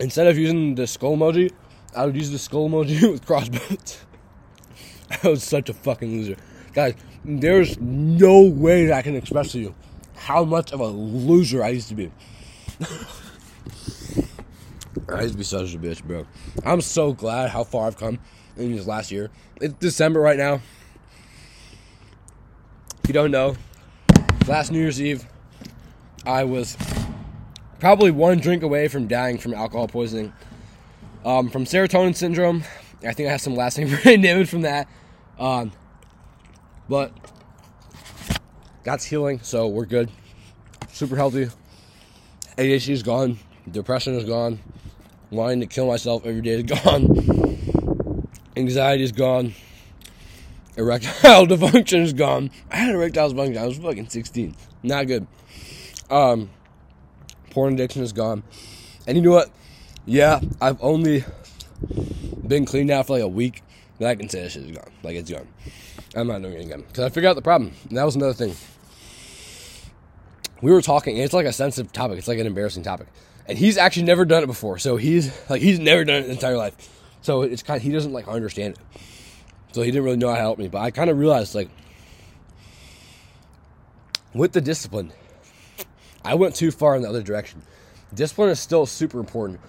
instead 0.00 0.26
of 0.26 0.38
using 0.38 0.74
the 0.74 0.86
skull 0.86 1.16
emoji, 1.16 1.52
I 1.94 2.06
would 2.06 2.16
use 2.16 2.30
the 2.30 2.38
skull 2.38 2.68
emoji 2.68 3.10
with 3.10 3.26
crossbones. 3.26 4.04
I 5.22 5.28
was 5.28 5.44
such 5.44 5.68
a 5.68 5.74
fucking 5.74 6.10
loser. 6.10 6.36
Guys, 6.72 6.94
there's 7.24 7.78
no 7.78 8.42
way 8.42 8.86
that 8.86 8.96
I 8.96 9.02
can 9.02 9.16
express 9.16 9.52
to 9.52 9.58
you 9.58 9.74
how 10.14 10.44
much 10.44 10.72
of 10.72 10.80
a 10.80 10.86
loser 10.86 11.62
I 11.62 11.68
used 11.68 11.88
to 11.88 11.94
be. 11.94 12.10
I 15.08 15.22
used 15.22 15.34
to 15.34 15.38
be 15.38 15.44
such 15.44 15.74
a 15.74 15.78
bitch, 15.78 16.02
bro. 16.02 16.26
I'm 16.64 16.80
so 16.80 17.12
glad 17.12 17.50
how 17.50 17.64
far 17.64 17.86
I've 17.86 17.96
come 17.96 18.18
in 18.56 18.74
this 18.74 18.86
last 18.86 19.12
year. 19.12 19.30
It's 19.60 19.74
December 19.74 20.20
right 20.20 20.36
now. 20.38 20.60
If 23.04 23.08
you 23.08 23.14
don't 23.14 23.30
know, 23.30 23.56
last 24.48 24.72
New 24.72 24.80
Year's 24.80 25.00
Eve, 25.00 25.24
I 26.26 26.42
was 26.42 26.76
probably 27.78 28.10
one 28.10 28.38
drink 28.38 28.64
away 28.64 28.88
from 28.88 29.06
dying 29.06 29.38
from 29.38 29.54
alcohol 29.54 29.86
poisoning. 29.86 30.32
Um, 31.24 31.50
from 31.50 31.64
serotonin 31.64 32.14
syndrome. 32.14 32.64
I 33.06 33.12
think 33.12 33.28
I 33.28 33.32
have 33.32 33.40
some 33.40 33.54
lasting 33.54 33.88
brain 34.02 34.20
damage 34.20 34.48
from 34.48 34.62
that. 34.62 34.88
Um, 35.38 35.72
but 36.88 37.12
that's 38.82 39.04
healing, 39.04 39.40
so 39.42 39.68
we're 39.68 39.86
good. 39.86 40.10
Super 40.92 41.16
healthy. 41.16 41.48
ADHD 42.58 42.90
is 42.90 43.02
gone. 43.02 43.38
Depression 43.70 44.14
is 44.14 44.24
gone. 44.24 44.58
Wanting 45.30 45.60
to 45.60 45.66
kill 45.66 45.86
myself 45.86 46.24
every 46.24 46.40
day 46.40 46.52
is 46.52 46.62
gone. 46.84 48.26
Anxiety 48.56 49.04
is 49.04 49.12
gone. 49.12 49.54
Erectile 50.76 51.46
dysfunction 51.46 52.02
is 52.02 52.12
gone. 52.12 52.50
I 52.70 52.76
had 52.76 52.94
erectile 52.94 53.32
dysfunction. 53.32 53.58
I 53.58 53.66
was 53.66 53.78
fucking 53.78 54.08
16. 54.08 54.56
Not 54.82 55.06
good. 55.06 55.26
Um, 56.10 56.50
porn 57.50 57.74
addiction 57.74 58.02
is 58.02 58.12
gone. 58.12 58.42
And 59.06 59.16
you 59.16 59.22
know 59.22 59.32
what? 59.32 59.50
Yeah, 60.04 60.40
I've 60.60 60.82
only 60.82 61.24
been 62.46 62.64
clean 62.64 62.86
now 62.86 63.02
for 63.02 63.14
like 63.14 63.22
a 63.22 63.28
week. 63.28 63.62
But 63.98 64.08
I 64.08 64.14
can 64.14 64.28
say 64.28 64.42
that 64.42 64.52
shit 64.52 64.64
is 64.64 64.76
gone. 64.76 64.90
Like 65.02 65.16
it's 65.16 65.30
gone. 65.30 65.48
I'm 66.14 66.26
not 66.28 66.42
doing 66.42 66.54
it 66.54 66.64
again 66.66 66.82
because 66.86 67.04
I 67.04 67.08
figured 67.08 67.30
out 67.30 67.36
the 67.36 67.42
problem. 67.42 67.72
And 67.88 67.96
that 67.96 68.04
was 68.04 68.16
another 68.16 68.34
thing. 68.34 68.54
We 70.62 70.70
were 70.70 70.82
talking. 70.82 71.16
and 71.16 71.24
It's 71.24 71.34
like 71.34 71.46
a 71.46 71.52
sensitive 71.52 71.92
topic. 71.92 72.18
It's 72.18 72.28
like 72.28 72.38
an 72.38 72.46
embarrassing 72.46 72.82
topic, 72.82 73.08
and 73.46 73.58
he's 73.58 73.76
actually 73.76 74.04
never 74.04 74.24
done 74.24 74.42
it 74.42 74.46
before. 74.46 74.78
So 74.78 74.96
he's 74.96 75.32
like 75.50 75.62
he's 75.62 75.78
never 75.78 76.04
done 76.04 76.16
it 76.16 76.24
in 76.24 76.24
his 76.24 76.36
entire 76.36 76.56
life. 76.56 76.74
So 77.22 77.42
it's 77.42 77.62
kind. 77.62 77.78
Of, 77.78 77.82
he 77.82 77.90
doesn't 77.90 78.12
like 78.12 78.28
understand 78.28 78.74
it. 78.74 79.00
So 79.72 79.82
he 79.82 79.90
didn't 79.90 80.04
really 80.04 80.16
know 80.16 80.28
how 80.28 80.36
to 80.36 80.40
help 80.40 80.58
me. 80.58 80.68
But 80.68 80.82
I 80.82 80.90
kind 80.90 81.10
of 81.10 81.18
realized 81.18 81.54
like 81.54 81.68
with 84.34 84.52
the 84.52 84.60
discipline, 84.60 85.12
I 86.26 86.34
went 86.34 86.56
too 86.56 86.72
far 86.72 86.96
in 86.96 87.02
the 87.02 87.08
other 87.08 87.22
direction. 87.22 87.62
Discipline 88.12 88.50
is 88.50 88.58
still 88.58 88.84
super 88.84 89.20
important. 89.20 89.60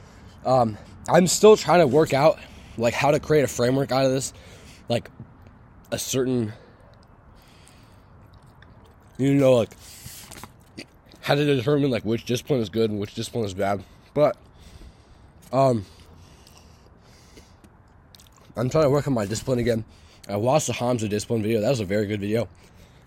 Um, 0.43 0.77
I'm 1.07 1.27
still 1.27 1.55
trying 1.55 1.81
to 1.81 1.87
work 1.87 2.13
out 2.13 2.39
like 2.77 2.95
how 2.95 3.11
to 3.11 3.19
create 3.19 3.43
a 3.43 3.47
framework 3.47 3.91
out 3.91 4.05
of 4.05 4.11
this, 4.11 4.33
like 4.89 5.09
a 5.91 5.99
certain, 5.99 6.51
you 9.17 9.35
know, 9.35 9.55
like 9.55 9.75
how 11.21 11.35
to 11.35 11.45
determine 11.45 11.91
like 11.91 12.03
which 12.03 12.25
discipline 12.25 12.59
is 12.59 12.69
good 12.69 12.89
and 12.89 12.99
which 12.99 13.13
discipline 13.13 13.45
is 13.45 13.53
bad. 13.53 13.83
But 14.15 14.35
um, 15.53 15.85
I'm 18.55 18.69
trying 18.69 18.85
to 18.85 18.89
work 18.89 19.07
on 19.07 19.13
my 19.13 19.27
discipline 19.27 19.59
again. 19.59 19.85
I 20.27 20.37
watched 20.37 20.67
the 20.67 20.73
Hamza 20.73 21.07
discipline 21.07 21.43
video. 21.43 21.61
That 21.61 21.69
was 21.69 21.81
a 21.81 21.85
very 21.85 22.07
good 22.07 22.19
video. 22.19 22.49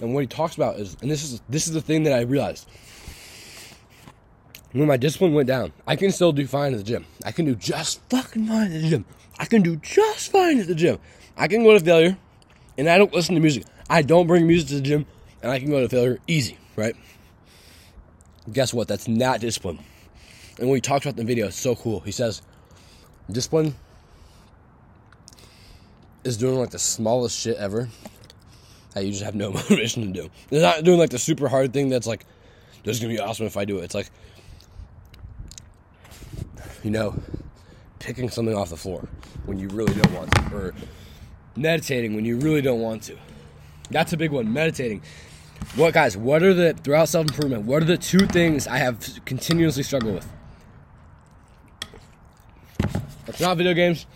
And 0.00 0.14
what 0.14 0.21
he 0.21 0.26
talks 0.28 0.54
about 0.54 0.76
is, 0.76 0.97
and 1.02 1.11
this 1.11 1.25
is 1.25 1.42
this 1.49 1.66
is 1.66 1.75
the 1.75 1.80
thing 1.83 2.04
that 2.04 2.12
I 2.12 2.21
realized 2.21 2.69
when 4.73 4.87
my 4.87 4.97
discipline 4.97 5.35
went 5.35 5.49
down, 5.49 5.73
I 5.87 5.97
can 5.97 6.12
still 6.12 6.33
do 6.33 6.47
fine 6.47 6.73
at 6.73 6.79
the 6.79 6.85
gym. 6.85 7.05
I 7.25 7.33
can 7.33 7.45
do 7.45 7.55
just 7.55 8.00
fucking 8.09 8.47
fine 8.47 8.73
at 8.73 8.83
the 8.83 8.89
gym. 8.89 9.05
I 9.39 9.45
can 9.47 9.62
do 9.62 9.77
just 9.77 10.31
fine 10.31 10.61
at 10.61 10.67
the 10.67 10.75
gym. 10.75 10.99
I 11.37 11.49
can 11.49 11.65
go 11.65 11.73
to 11.77 11.85
failure, 11.85 12.17
and 12.79 12.89
I 12.89 12.99
don't 12.99 13.12
listen 13.12 13.35
to 13.35 13.41
music. 13.41 13.65
I 13.89 14.03
don't 14.03 14.27
bring 14.27 14.47
music 14.47 14.69
to 14.69 14.75
the 14.77 14.81
gym, 14.83 15.07
and 15.43 15.50
I 15.50 15.59
can 15.59 15.71
go 15.71 15.81
to 15.81 15.89
failure 15.89 16.19
easy, 16.27 16.59
right? 16.77 16.95
Guess 18.53 18.73
what? 18.73 18.89
That's 18.89 19.09
not 19.09 19.41
discipline. 19.41 19.79
And 20.59 20.69
when 20.69 20.77
he 20.77 20.81
talks 20.81 21.07
about 21.07 21.17
the 21.17 21.25
video, 21.25 21.47
it's 21.47 21.59
so 21.59 21.75
cool. 21.75 22.00
He 22.00 22.12
says, 22.12 22.43
discipline 23.31 23.75
is 26.23 26.37
doing 26.37 26.59
like 26.59 26.71
the 26.71 26.79
smallest 26.79 27.39
shit 27.39 27.57
ever 27.57 27.89
that 28.95 29.05
you 29.05 29.11
just 29.11 29.25
have 29.25 29.35
no 29.35 29.53
motivation 29.53 30.03
to 30.03 30.23
do. 30.23 30.31
They're 30.50 30.62
not 30.62 30.85
doing 30.85 30.99
like 30.99 31.11
the 31.11 31.19
super 31.19 31.49
hard 31.49 31.73
thing 31.73 31.89
that's 31.89 32.07
like, 32.07 32.27
this 32.85 32.97
is 32.97 33.03
gonna 33.03 33.15
be 33.15 33.21
awesome 33.21 33.47
if 33.47 33.57
I 33.57 33.65
do 33.65 33.79
it. 33.79 33.85
It's 33.85 33.95
like, 33.95 34.11
you 36.83 36.91
know, 36.91 37.15
picking 37.99 38.29
something 38.31 38.55
off 38.55 38.71
the 38.71 38.77
floor 38.77 39.09
when 39.47 39.59
you 39.59 39.69
really 39.69 39.95
don't 39.95 40.13
want 40.15 40.31
to, 40.35 40.57
or 40.57 40.75
meditating 41.57 42.15
when 42.15 42.25
you 42.25 42.39
really 42.39 42.63
don't 42.63 42.81
want 42.81 43.03
to. 43.05 43.17
That's 43.91 44.13
a 44.13 44.17
big 44.17 44.31
one. 44.31 44.53
Meditating. 44.53 45.03
What 45.77 45.95
guys? 45.95 46.17
What 46.17 46.43
are 46.43 46.55
the 46.55 46.75
throughout 46.75 47.09
self 47.09 47.27
improvement? 47.27 47.65
What 47.65 47.83
are 47.83 47.87
the 47.87 47.99
two 47.99 48.27
things 48.27 48.67
I 48.67 48.79
have 48.79 49.25
continuously 49.25 49.83
struggled 49.83 50.15
with? 50.15 50.33
It's 53.27 53.41
not 53.41 53.57
video 53.57 53.75
games. 53.75 54.07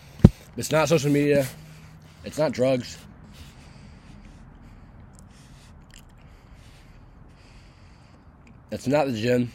It's 0.57 0.71
not 0.71 0.89
social 0.89 1.11
media. 1.11 1.47
It's 2.23 2.37
not 2.37 2.51
drugs. 2.51 2.97
It's 8.71 8.87
not 8.87 9.07
the 9.07 9.13
gym. 9.13 9.51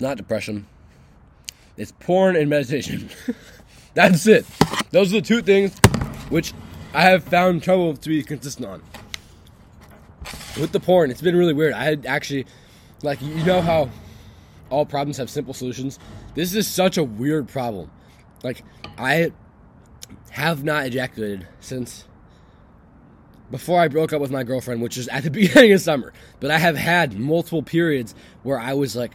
Not 0.00 0.16
depression. 0.16 0.66
It's 1.76 1.92
porn 1.92 2.36
and 2.36 2.48
meditation. 2.48 3.08
That's 3.94 4.26
it. 4.26 4.46
Those 4.90 5.12
are 5.12 5.20
the 5.20 5.26
two 5.26 5.42
things 5.42 5.78
which 6.28 6.52
I 6.92 7.02
have 7.02 7.24
found 7.24 7.62
trouble 7.62 7.96
to 7.96 8.08
be 8.08 8.22
consistent 8.22 8.66
on. 8.66 8.82
With 10.60 10.72
the 10.72 10.80
porn, 10.80 11.10
it's 11.10 11.20
been 11.20 11.36
really 11.36 11.52
weird. 11.52 11.72
I 11.72 11.84
had 11.84 12.06
actually, 12.06 12.46
like, 13.02 13.20
you 13.20 13.44
know 13.44 13.60
how 13.60 13.90
all 14.70 14.86
problems 14.86 15.16
have 15.18 15.28
simple 15.28 15.54
solutions? 15.54 15.98
This 16.34 16.54
is 16.54 16.66
such 16.68 16.96
a 16.96 17.04
weird 17.04 17.48
problem. 17.48 17.90
Like, 18.42 18.62
I 18.98 19.32
have 20.30 20.64
not 20.64 20.86
ejaculated 20.86 21.46
since 21.60 22.04
before 23.50 23.80
I 23.80 23.88
broke 23.88 24.12
up 24.12 24.20
with 24.20 24.30
my 24.30 24.42
girlfriend, 24.42 24.82
which 24.82 24.96
is 24.96 25.06
at 25.08 25.22
the 25.22 25.30
beginning 25.30 25.72
of 25.72 25.80
summer. 25.80 26.12
But 26.40 26.50
I 26.50 26.58
have 26.58 26.76
had 26.76 27.18
multiple 27.18 27.62
periods 27.62 28.14
where 28.42 28.58
I 28.58 28.74
was 28.74 28.96
like 28.96 29.12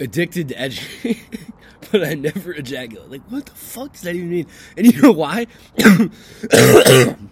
addicted 0.00 0.48
to 0.48 0.60
edging, 0.60 1.16
but 1.90 2.04
I 2.04 2.14
never 2.14 2.52
ejaculate. 2.52 3.10
Like, 3.10 3.30
what 3.30 3.46
the 3.46 3.52
fuck 3.52 3.92
does 3.92 4.02
that 4.02 4.14
even 4.14 4.30
mean? 4.30 4.46
And 4.76 4.92
you 4.92 5.00
know 5.00 5.12
why? 5.12 5.46
Damn. 5.76 7.30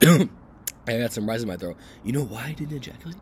I 0.86 0.98
got 0.98 1.12
some 1.12 1.28
rice 1.28 1.42
in 1.42 1.48
my 1.48 1.56
throat. 1.56 1.76
You 2.02 2.12
know 2.12 2.24
why 2.24 2.44
I 2.46 2.52
didn't 2.52 2.76
ejaculate? 2.76 3.18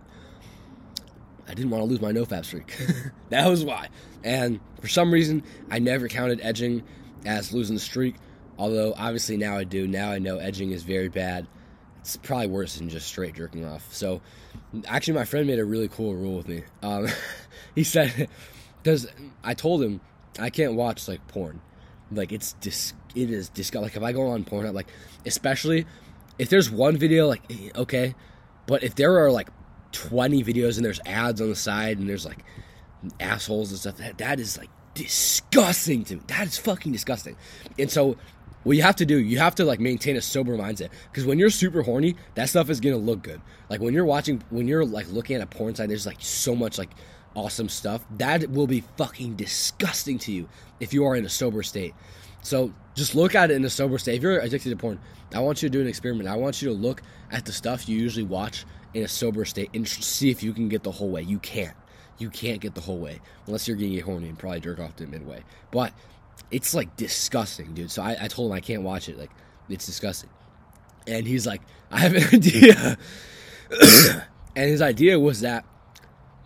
I 1.49 1.55
didn't 1.55 1.71
want 1.71 1.83
to 1.83 1.87
lose 1.87 2.01
my 2.01 2.13
nofap 2.13 2.45
streak. 2.45 2.77
that 3.31 3.49
was 3.49 3.65
why. 3.65 3.89
And 4.25 4.61
for 4.81 4.89
some 4.89 5.13
reason, 5.13 5.43
I 5.71 5.79
never 5.79 6.09
counted 6.09 6.41
edging 6.43 6.83
as 7.25 7.53
losing 7.53 7.75
the 7.75 7.81
streak. 7.81 8.17
Although 8.59 8.95
obviously 8.97 9.37
now 9.37 9.57
I 9.57 9.65
do. 9.65 9.87
Now 9.87 10.11
I 10.11 10.19
know 10.19 10.39
edging 10.39 10.71
is 10.71 10.83
very 10.83 11.09
bad. 11.09 11.47
It's 12.01 12.17
probably 12.17 12.47
worse 12.49 12.77
than 12.77 12.89
just 12.89 13.09
straight 13.09 13.35
jerking 13.35 13.65
off. 13.65 13.93
So, 13.93 14.23
actually, 14.87 15.15
my 15.15 15.25
friend 15.25 15.47
made 15.47 15.59
a 15.59 15.65
really 15.65 15.89
cool 15.89 16.15
rule 16.15 16.37
with 16.37 16.47
me. 16.47 16.63
Um, 16.81 17.09
he 17.75 17.83
said, 17.83 18.29
"Because 18.87 19.09
I 19.43 19.55
told 19.55 19.83
him 19.83 20.01
I 20.39 20.49
can't 20.49 20.75
watch 20.75 21.09
like 21.09 21.27
porn. 21.27 21.61
Like 22.13 22.31
it's 22.31 22.53
dis- 22.61 22.95
it 23.17 23.31
is 23.31 23.49
disgusting. 23.49 23.83
Like 23.83 23.97
if 23.97 24.03
I 24.05 24.13
go 24.13 24.29
on 24.29 24.45
Pornhub, 24.45 24.75
like 24.75 24.87
especially 25.25 25.87
if 26.39 26.51
there's 26.51 26.71
one 26.71 26.97
video, 26.97 27.27
like 27.27 27.43
eh, 27.51 27.71
okay, 27.75 28.15
but 28.69 28.85
if 28.85 28.95
there 28.95 29.19
are 29.19 29.33
like 29.33 29.49
20 29.91 30.45
videos 30.45 30.77
and 30.77 30.85
there's 30.85 31.01
ads 31.05 31.41
on 31.41 31.49
the 31.49 31.57
side 31.57 31.99
and 31.99 32.09
there's 32.09 32.25
like 32.25 32.45
assholes 33.19 33.73
and 33.73 33.81
stuff, 33.81 33.97
that 33.97 34.19
that 34.19 34.39
is 34.39 34.57
like 34.57 34.71
disgusting 34.95 36.05
to 36.05 36.15
me. 36.15 36.23
That 36.29 36.47
is 36.47 36.57
fucking 36.57 36.93
disgusting. 36.93 37.37
And 37.81 37.91
so 37.91 38.17
what 38.63 38.77
you 38.77 38.85
have 38.85 38.97
to 38.97 39.05
do, 39.05 39.19
you 39.19 39.39
have 39.41 39.57
to 39.57 39.65
like 39.65 39.81
maintain 39.81 40.17
a 40.17 40.23
sober 40.23 40.57
mindset 40.57 40.91
because 41.11 41.27
when 41.27 41.41
you're 41.41 41.51
super 41.51 41.83
horny, 41.83 42.15
that 42.37 42.49
stuff 42.51 42.71
is 42.71 42.79
gonna 42.79 42.99
look 42.99 43.25
good. 43.25 43.41
Like 43.69 43.81
when 43.81 43.95
you're 43.95 44.07
watching, 44.07 44.45
when 44.51 44.69
you're 44.69 44.85
like 44.85 45.11
looking 45.11 45.35
at 45.35 45.43
a 45.43 45.47
porn 45.47 45.75
site, 45.75 45.89
there's 45.89 46.07
like 46.07 46.19
so 46.21 46.55
much 46.55 46.79
like 46.79 46.91
awesome 47.37 47.69
stuff 47.69 48.05
that 48.17 48.51
will 48.51 48.67
be 48.67 48.83
fucking 48.97 49.37
disgusting 49.37 50.19
to 50.19 50.33
you 50.33 50.49
if 50.81 50.93
you 50.93 51.05
are 51.05 51.15
in 51.15 51.25
a 51.25 51.29
sober 51.29 51.63
state. 51.63 51.95
So 52.43 52.73
just 52.95 53.15
look 53.15 53.35
at 53.35 53.51
it 53.51 53.55
in 53.55 53.65
a 53.65 53.71
sober 53.71 53.99
state. 53.99 54.17
If 54.17 54.23
you're 54.23 54.39
addicted 54.41 54.71
to 54.71 54.77
porn, 54.77 54.99
I 55.35 55.41
want 55.41 55.63
you 55.63 55.69
to 55.69 55.73
do 55.73 55.81
an 55.81 55.87
experiment. 55.87 56.29
I 56.29 56.37
want 56.37 56.63
you 56.63 56.69
to 56.69 56.75
look 56.75 57.03
at 57.31 57.45
the 57.45 57.53
stuff 57.53 57.89
you 57.89 57.99
usually 57.99 58.25
watch 58.25 58.65
in 58.95 59.03
a 59.03 59.09
sober 59.09 59.45
state 59.45 59.71
and 59.75 59.87
see 59.87 60.31
if 60.31 60.43
you 60.43 60.53
can 60.53 60.69
get 60.69 60.83
the 60.83 60.91
whole 60.91 61.11
way. 61.11 61.23
You 61.23 61.39
can't. 61.39 61.77
You 62.19 62.31
can't 62.31 62.61
get 62.61 62.75
the 62.75 62.81
whole 62.81 62.99
way 62.99 63.21
unless 63.47 63.69
you're 63.69 63.77
getting 63.77 64.01
horny 64.01 64.29
and 64.29 64.39
probably 64.39 64.61
jerk 64.61 64.81
off 64.81 64.97
to 64.97 65.07
midway. 65.07 65.45
But 65.71 65.93
it's 66.51 66.73
like 66.73 66.97
disgusting, 66.97 67.75
dude. 67.75 67.91
So 67.91 68.03
I, 68.03 68.17
I 68.23 68.29
told 68.29 68.51
him 68.51 68.57
I 68.57 68.61
can't 68.61 68.83
watch 68.83 69.09
it. 69.09 69.19
Like 69.19 69.31
it's 69.69 69.85
disgusting. 69.85 70.31
And 71.07 71.27
he's 71.27 71.47
like, 71.47 71.61
I 71.91 72.01
have 72.01 72.15
an 72.15 72.25
idea. 72.33 72.97
and 74.57 74.71
his 74.71 74.81
idea 74.81 75.21
was 75.21 75.41
that 75.41 75.65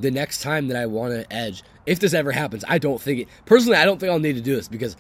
the 0.00 0.11
next 0.11 0.42
time 0.42 0.69
that 0.69 0.76
I 0.76 0.87
want 0.87 1.12
to 1.12 1.33
edge, 1.33 1.62
if 1.87 2.00
this 2.00 2.14
ever 2.14 2.33
happens, 2.33 2.64
I 2.69 2.78
don't 2.78 3.00
think 3.00 3.21
it 3.21 3.28
personally. 3.45 3.76
I 3.76 3.85
don't 3.85 3.99
think 3.99 4.11
I'll 4.11 4.19
need 4.19 4.37
to 4.37 4.40
do 4.40 4.54
this 4.54 4.69
because 4.69 4.97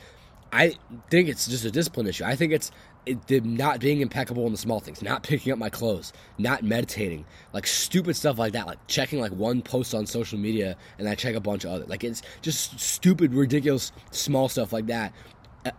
I 0.52 0.76
think 1.10 1.28
it's 1.28 1.46
just 1.46 1.64
a 1.64 1.70
discipline 1.70 2.06
issue. 2.06 2.24
I 2.24 2.36
think 2.36 2.52
it's 2.52 2.70
it, 3.06 3.44
not 3.44 3.80
being 3.80 4.00
impeccable 4.00 4.46
in 4.46 4.52
the 4.52 4.58
small 4.58 4.80
things, 4.80 5.02
not 5.02 5.22
picking 5.22 5.52
up 5.52 5.58
my 5.58 5.70
clothes, 5.70 6.12
not 6.38 6.62
meditating, 6.62 7.24
like 7.52 7.66
stupid 7.66 8.16
stuff 8.16 8.38
like 8.38 8.52
that, 8.52 8.66
like 8.66 8.84
checking 8.86 9.20
like 9.20 9.32
one 9.32 9.62
post 9.62 9.94
on 9.94 10.06
social 10.06 10.38
media 10.38 10.76
and 10.98 11.08
I 11.08 11.14
check 11.14 11.34
a 11.34 11.40
bunch 11.40 11.64
of 11.64 11.70
other. 11.70 11.86
Like 11.86 12.04
it's 12.04 12.22
just 12.42 12.78
stupid, 12.78 13.32
ridiculous, 13.32 13.92
small 14.10 14.48
stuff 14.48 14.72
like 14.72 14.86
that 14.86 15.12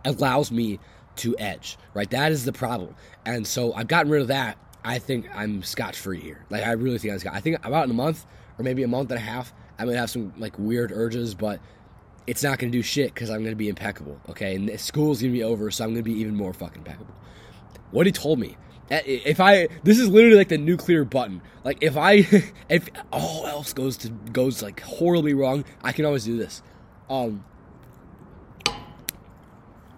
allows 0.04 0.50
me 0.50 0.78
to 1.16 1.36
edge. 1.38 1.76
Right, 1.94 2.10
that 2.10 2.32
is 2.32 2.44
the 2.44 2.52
problem, 2.52 2.94
and 3.24 3.46
so 3.46 3.72
I've 3.74 3.88
gotten 3.88 4.10
rid 4.10 4.22
of 4.22 4.28
that. 4.28 4.58
I 4.84 4.98
think 4.98 5.26
I'm 5.34 5.62
scotch 5.62 5.96
free 5.96 6.20
here. 6.20 6.44
Like 6.50 6.64
I 6.64 6.72
really 6.72 6.98
think 6.98 7.12
I'm 7.12 7.18
scotch. 7.20 7.34
I 7.34 7.40
think 7.40 7.64
about 7.64 7.84
in 7.84 7.90
a 7.90 7.94
month 7.94 8.26
or 8.62 8.64
maybe 8.64 8.82
a 8.84 8.88
month 8.88 9.10
and 9.10 9.18
a 9.18 9.22
half, 9.22 9.52
I'm 9.78 9.86
gonna 9.86 9.98
have 9.98 10.10
some 10.10 10.32
like 10.38 10.58
weird 10.58 10.92
urges, 10.92 11.34
but 11.34 11.60
it's 12.26 12.42
not 12.42 12.58
to 12.70 12.78
do 12.78 12.82
shit 12.82 13.12
because 13.12 13.28
I'm 13.28 13.38
to 13.50 13.56
be 13.56 13.68
impeccable, 13.68 14.20
okay? 14.28 14.54
And 14.54 14.80
school's 14.80 15.20
to 15.20 15.30
be 15.30 15.42
over, 15.42 15.70
so 15.70 15.84
I'm 15.84 15.94
to 15.96 16.02
be 16.02 16.12
even 16.20 16.36
more 16.36 16.52
fucking 16.52 16.78
impeccable. 16.78 17.14
What 17.90 18.06
he 18.06 18.12
told 18.12 18.38
me, 18.38 18.56
If 18.88 19.40
I 19.40 19.68
this 19.82 19.98
is 19.98 20.08
literally 20.08 20.36
like 20.36 20.48
the 20.48 20.58
nuclear 20.58 21.04
button. 21.04 21.42
Like 21.64 21.78
if 21.80 21.96
I 21.96 22.26
if 22.68 22.88
all 23.12 23.46
else 23.46 23.72
goes 23.72 23.96
to 23.98 24.10
goes 24.10 24.62
like 24.62 24.80
horribly 24.80 25.34
wrong, 25.34 25.64
I 25.82 25.92
can 25.92 26.04
always 26.04 26.24
do 26.24 26.36
this. 26.36 26.62
Um 27.10 27.44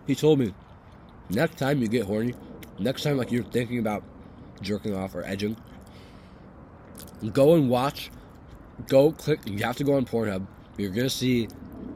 He 0.07 0.15
told 0.15 0.39
me 0.39 0.55
next 1.29 1.59
time 1.59 1.83
you 1.83 1.89
get 1.89 2.07
horny, 2.07 2.35
next 2.79 3.03
time 3.03 3.19
like 3.19 3.31
you're 3.31 3.45
thinking 3.45 3.79
about 3.79 4.03
jerking 4.63 4.95
off 4.97 5.15
or 5.15 5.25
edging, 5.25 5.57
go 7.33 7.55
and 7.55 7.69
watch 7.69 8.11
go 8.89 9.13
click 9.13 9.41
you 9.47 9.59
have 9.59 9.77
to 9.77 9.85
go 9.85 9.95
on 9.95 10.05
Pornhub. 10.05 10.47
You're 10.77 10.91
gonna 10.91 11.11
see 11.11 11.49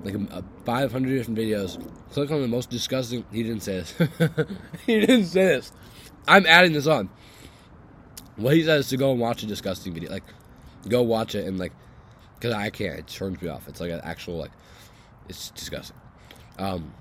like 0.05 0.15
a, 0.15 0.39
a 0.39 0.45
500 0.65 1.09
different 1.09 1.39
videos. 1.39 1.83
Click 2.13 2.31
on 2.31 2.41
the 2.41 2.49
most 2.49 2.71
disgusting. 2.71 3.25
He 3.33 3.43
didn't 3.43 3.63
say 3.63 3.81
this. 3.81 3.95
he 4.87 5.01
didn't 5.01 5.27
say 5.27 5.45
this. 5.45 5.73
I'm 6.27 6.47
adding 6.47 6.73
this 6.73 6.87
on. 6.87 7.11
What 8.37 8.55
he 8.55 8.63
says 8.65 8.85
is 8.85 8.91
to 8.91 8.97
go 8.97 9.11
and 9.11 9.21
watch 9.21 9.43
a 9.43 9.47
disgusting 9.47 9.95
video. 9.95 10.11
Like, 10.11 10.25
go 10.89 11.03
watch 11.03 11.35
it 11.35 11.47
and 11.47 11.59
like, 11.59 11.73
because 12.35 12.55
I 12.55 12.71
can't. 12.71 12.99
It 12.99 13.07
turns 13.09 13.41
me 13.43 13.49
off. 13.49 13.69
It's 13.69 13.81
like 13.81 13.91
an 13.91 14.01
actual 14.05 14.37
like, 14.37 14.53
it's 15.29 15.51
disgusting. 15.51 15.97
Um, 16.59 16.93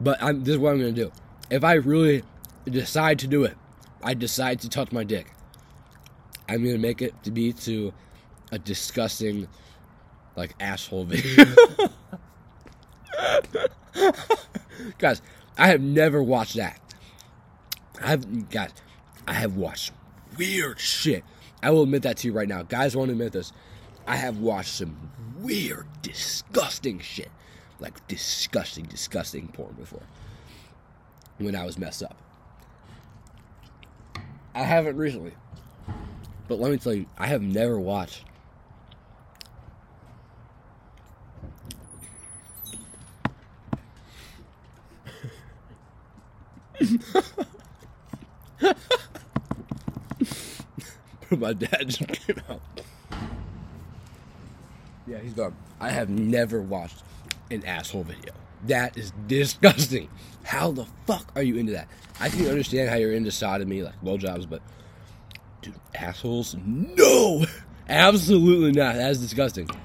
but 0.00 0.22
I'm, 0.22 0.44
this 0.44 0.54
is 0.54 0.58
what 0.58 0.72
I'm 0.72 0.78
gonna 0.78 0.92
do. 0.92 1.10
If 1.50 1.64
I 1.64 1.74
really 1.74 2.22
decide 2.66 3.18
to 3.20 3.26
do 3.26 3.44
it, 3.44 3.56
I 4.02 4.14
decide 4.14 4.60
to 4.60 4.68
touch 4.68 4.92
my 4.92 5.04
dick. 5.04 5.32
I'm 6.48 6.64
gonna 6.64 6.78
make 6.78 7.02
it 7.02 7.14
to 7.24 7.30
be 7.30 7.52
to 7.52 7.92
a 8.52 8.58
disgusting, 8.58 9.48
like 10.36 10.54
asshole 10.60 11.04
video. 11.04 11.54
Guys, 14.98 15.22
I 15.58 15.68
have 15.68 15.80
never 15.80 16.22
watched 16.22 16.56
that. 16.56 16.80
I've 18.02 18.50
guys, 18.50 18.72
I 19.26 19.32
have 19.32 19.56
watched 19.56 19.92
weird 20.36 20.78
shit. 20.78 21.24
I 21.62 21.70
will 21.70 21.82
admit 21.82 22.02
that 22.02 22.18
to 22.18 22.28
you 22.28 22.32
right 22.34 22.48
now. 22.48 22.62
Guys 22.62 22.96
won't 22.96 23.10
admit 23.10 23.32
this. 23.32 23.52
I 24.06 24.16
have 24.16 24.38
watched 24.38 24.74
some 24.74 25.10
weird, 25.38 25.86
disgusting 26.02 27.00
shit. 27.00 27.30
Like 27.80 28.06
disgusting, 28.06 28.84
disgusting 28.84 29.48
porn 29.48 29.74
before. 29.74 30.02
When 31.38 31.56
I 31.56 31.64
was 31.64 31.78
messed 31.78 32.02
up. 32.02 32.16
I 34.54 34.62
haven't 34.62 34.96
recently. 34.96 35.32
But 36.48 36.58
let 36.60 36.70
me 36.70 36.78
tell 36.78 36.94
you, 36.94 37.06
I 37.18 37.26
have 37.26 37.42
never 37.42 37.78
watched 37.78 38.24
My 51.40 51.52
dad 51.52 51.88
just 51.88 52.06
came 52.08 52.40
out. 52.48 52.60
Yeah, 55.06 55.18
he's 55.18 55.34
gone. 55.34 55.54
I 55.80 55.90
have 55.90 56.08
never 56.08 56.60
watched 56.60 57.02
an 57.50 57.64
asshole 57.64 58.04
video. 58.04 58.32
That 58.64 58.96
is 58.96 59.12
disgusting. 59.26 60.08
How 60.42 60.72
the 60.72 60.86
fuck 61.06 61.30
are 61.36 61.42
you 61.42 61.56
into 61.56 61.72
that? 61.72 61.88
I 62.18 62.28
can 62.28 62.46
understand 62.46 62.88
how 62.88 62.96
you're 62.96 63.12
into 63.12 63.30
sodomy, 63.30 63.82
like 63.82 64.00
blowjobs, 64.02 64.48
but 64.48 64.62
dude, 65.62 65.74
assholes? 65.94 66.56
No! 66.64 67.44
Absolutely 67.88 68.72
not. 68.72 68.96
That 68.96 69.10
is 69.10 69.20
disgusting. 69.20 69.68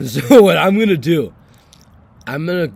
So 0.00 0.40
what 0.40 0.56
I'm 0.56 0.78
gonna 0.78 0.96
do, 0.96 1.34
I'm 2.24 2.46
gonna 2.46 2.70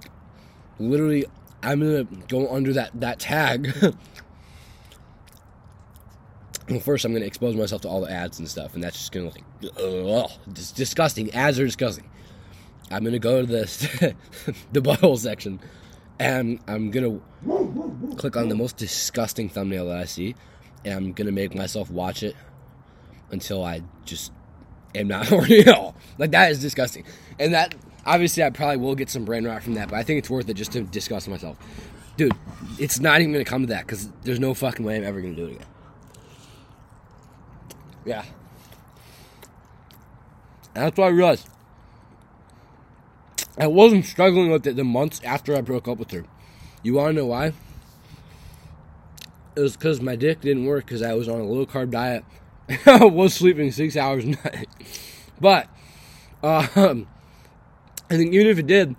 literally 0.81 1.25
I'm 1.63 1.79
gonna 1.79 2.03
go 2.27 2.53
under 2.53 2.73
that 2.73 2.91
that 2.99 3.21
tag. 3.21 3.73
Well, 6.69 6.81
first 6.81 7.05
I'm 7.05 7.13
gonna 7.13 7.25
expose 7.25 7.57
myself 7.57 7.83
to 7.83 7.89
all 7.89 8.01
the 8.01 8.11
ads 8.11 8.39
and 8.39 8.49
stuff, 8.49 8.75
and 8.75 8.83
that's 8.83 8.99
just 8.99 9.13
gonna 9.13 9.31
like, 9.31 9.45
ugh, 9.79 10.31
just 10.53 10.77
disgusting. 10.77 11.33
Ads 11.33 11.59
are 11.59 11.65
disgusting. 11.65 12.09
I'm 12.91 13.05
gonna 13.05 13.19
go 13.19 13.45
to 13.45 13.47
the 13.47 14.15
the 14.73 14.81
butthole 14.81 15.19
section, 15.19 15.61
and 16.19 16.61
I'm 16.69 16.91
gonna 16.91 17.19
click 18.17 18.37
on 18.37 18.49
the 18.49 18.55
most 18.55 18.77
disgusting 18.77 19.49
thumbnail 19.49 19.87
that 19.89 19.97
I 19.97 20.05
see, 20.05 20.35
and 20.85 20.95
I'm 20.95 21.13
gonna 21.13 21.33
make 21.33 21.55
myself 21.55 21.91
watch 21.91 22.23
it 22.23 22.37
until 23.31 23.65
I 23.65 23.83
just 24.05 24.33
am 24.95 25.09
not 25.09 25.27
horny 25.29 25.61
at 25.61 25.69
all. 25.69 25.97
Like 26.19 26.31
that 26.33 26.51
is 26.53 26.61
disgusting, 26.61 27.05
and 27.39 27.55
that 27.55 27.75
obviously 28.07 28.43
I 28.45 28.51
probably 28.51 28.77
will 28.77 28.95
get 28.95 29.11
some 29.11 29.25
brain 29.25 29.45
rot 29.45 29.63
from 29.63 29.75
that, 29.75 29.89
but 29.89 29.97
I 29.97 30.03
think 30.03 30.19
it's 30.19 30.31
worth 30.31 30.49
it 30.49 30.55
just 30.55 30.73
to 30.73 30.83
disgust 30.83 31.29
myself. 31.29 31.59
Dude, 32.17 32.35
it's 32.79 33.01
not 33.01 33.21
even 33.21 33.33
gonna 33.33 33.45
come 33.45 33.63
to 33.63 33.69
that 33.69 33.87
because 33.87 34.11
there's 34.23 34.41
no 34.41 34.55
fucking 34.55 34.85
way 34.85 34.97
I'm 34.97 35.05
ever 35.05 35.21
gonna 35.21 35.35
do 35.35 35.47
it 35.47 35.53
again. 35.57 35.67
Yeah. 38.05 38.25
And 40.75 40.85
that's 40.85 40.97
what 40.97 41.07
I 41.07 41.11
realized. 41.11 41.49
I 43.59 43.67
wasn't 43.67 44.07
struggling 44.07 44.51
with 44.51 44.67
it 44.67 44.77
the 44.77 44.85
months 44.85 45.21
after 45.25 45.55
I 45.55 45.61
broke 45.61 45.87
up 45.87 45.99
with 45.99 46.11
her. 46.13 46.25
You 46.83 46.95
wanna 46.95 47.13
know 47.13 47.27
why? 47.27 47.53
It 49.55 49.61
was 49.61 49.77
because 49.77 50.01
my 50.01 50.17
dick 50.17 50.41
didn't 50.41 50.65
work 50.65 50.87
because 50.87 51.03
I 51.03 51.13
was 51.15 51.29
on 51.29 51.41
a 51.41 51.45
low 51.45 51.67
carb 51.67 51.91
diet. 51.91 52.25
I 52.87 53.05
was 53.05 53.35
sleeping 53.35 53.71
six 53.71 53.97
hours 53.97 54.25
a 54.25 54.29
night. 54.29 54.69
But, 55.41 55.69
um, 56.43 57.07
I 58.09 58.17
think 58.17 58.33
even 58.33 58.47
if 58.47 58.59
it 58.59 58.67
did, 58.67 58.97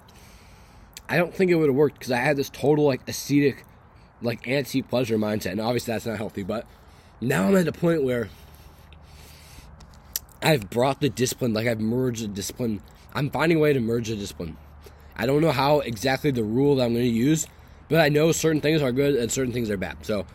I 1.09 1.17
don't 1.17 1.33
think 1.33 1.49
it 1.51 1.55
would 1.55 1.69
have 1.69 1.75
worked 1.75 1.99
because 1.99 2.11
I 2.11 2.17
had 2.17 2.37
this 2.37 2.49
total 2.49 2.85
like 2.85 3.07
ascetic, 3.07 3.65
like 4.21 4.47
anti 4.47 4.81
pleasure 4.81 5.17
mindset, 5.17 5.51
and 5.51 5.61
obviously 5.61 5.93
that's 5.93 6.05
not 6.05 6.17
healthy. 6.17 6.43
But 6.43 6.65
now 7.19 7.47
I'm 7.47 7.55
at 7.55 7.67
a 7.67 7.71
point 7.71 8.03
where 8.03 8.29
I've 10.43 10.69
brought 10.69 10.99
the 11.01 11.09
discipline, 11.09 11.53
like 11.53 11.67
I've 11.67 11.79
merged 11.79 12.23
the 12.23 12.27
discipline. 12.27 12.81
I'm 13.13 13.29
finding 13.29 13.57
a 13.57 13.61
way 13.61 13.73
to 13.73 13.79
merge 13.79 14.09
the 14.09 14.15
discipline. 14.15 14.57
I 15.15 15.25
don't 15.25 15.41
know 15.41 15.51
how 15.51 15.79
exactly 15.79 16.31
the 16.31 16.43
rule 16.43 16.75
that 16.75 16.85
I'm 16.85 16.93
going 16.93 17.05
to 17.05 17.09
use, 17.09 17.47
but 17.87 18.01
I 18.01 18.09
know 18.09 18.31
certain 18.31 18.61
things 18.61 18.81
are 18.81 18.91
good 18.91 19.15
and 19.15 19.31
certain 19.31 19.53
things 19.53 19.69
are 19.69 19.77
bad. 19.77 20.05
So, 20.05 20.25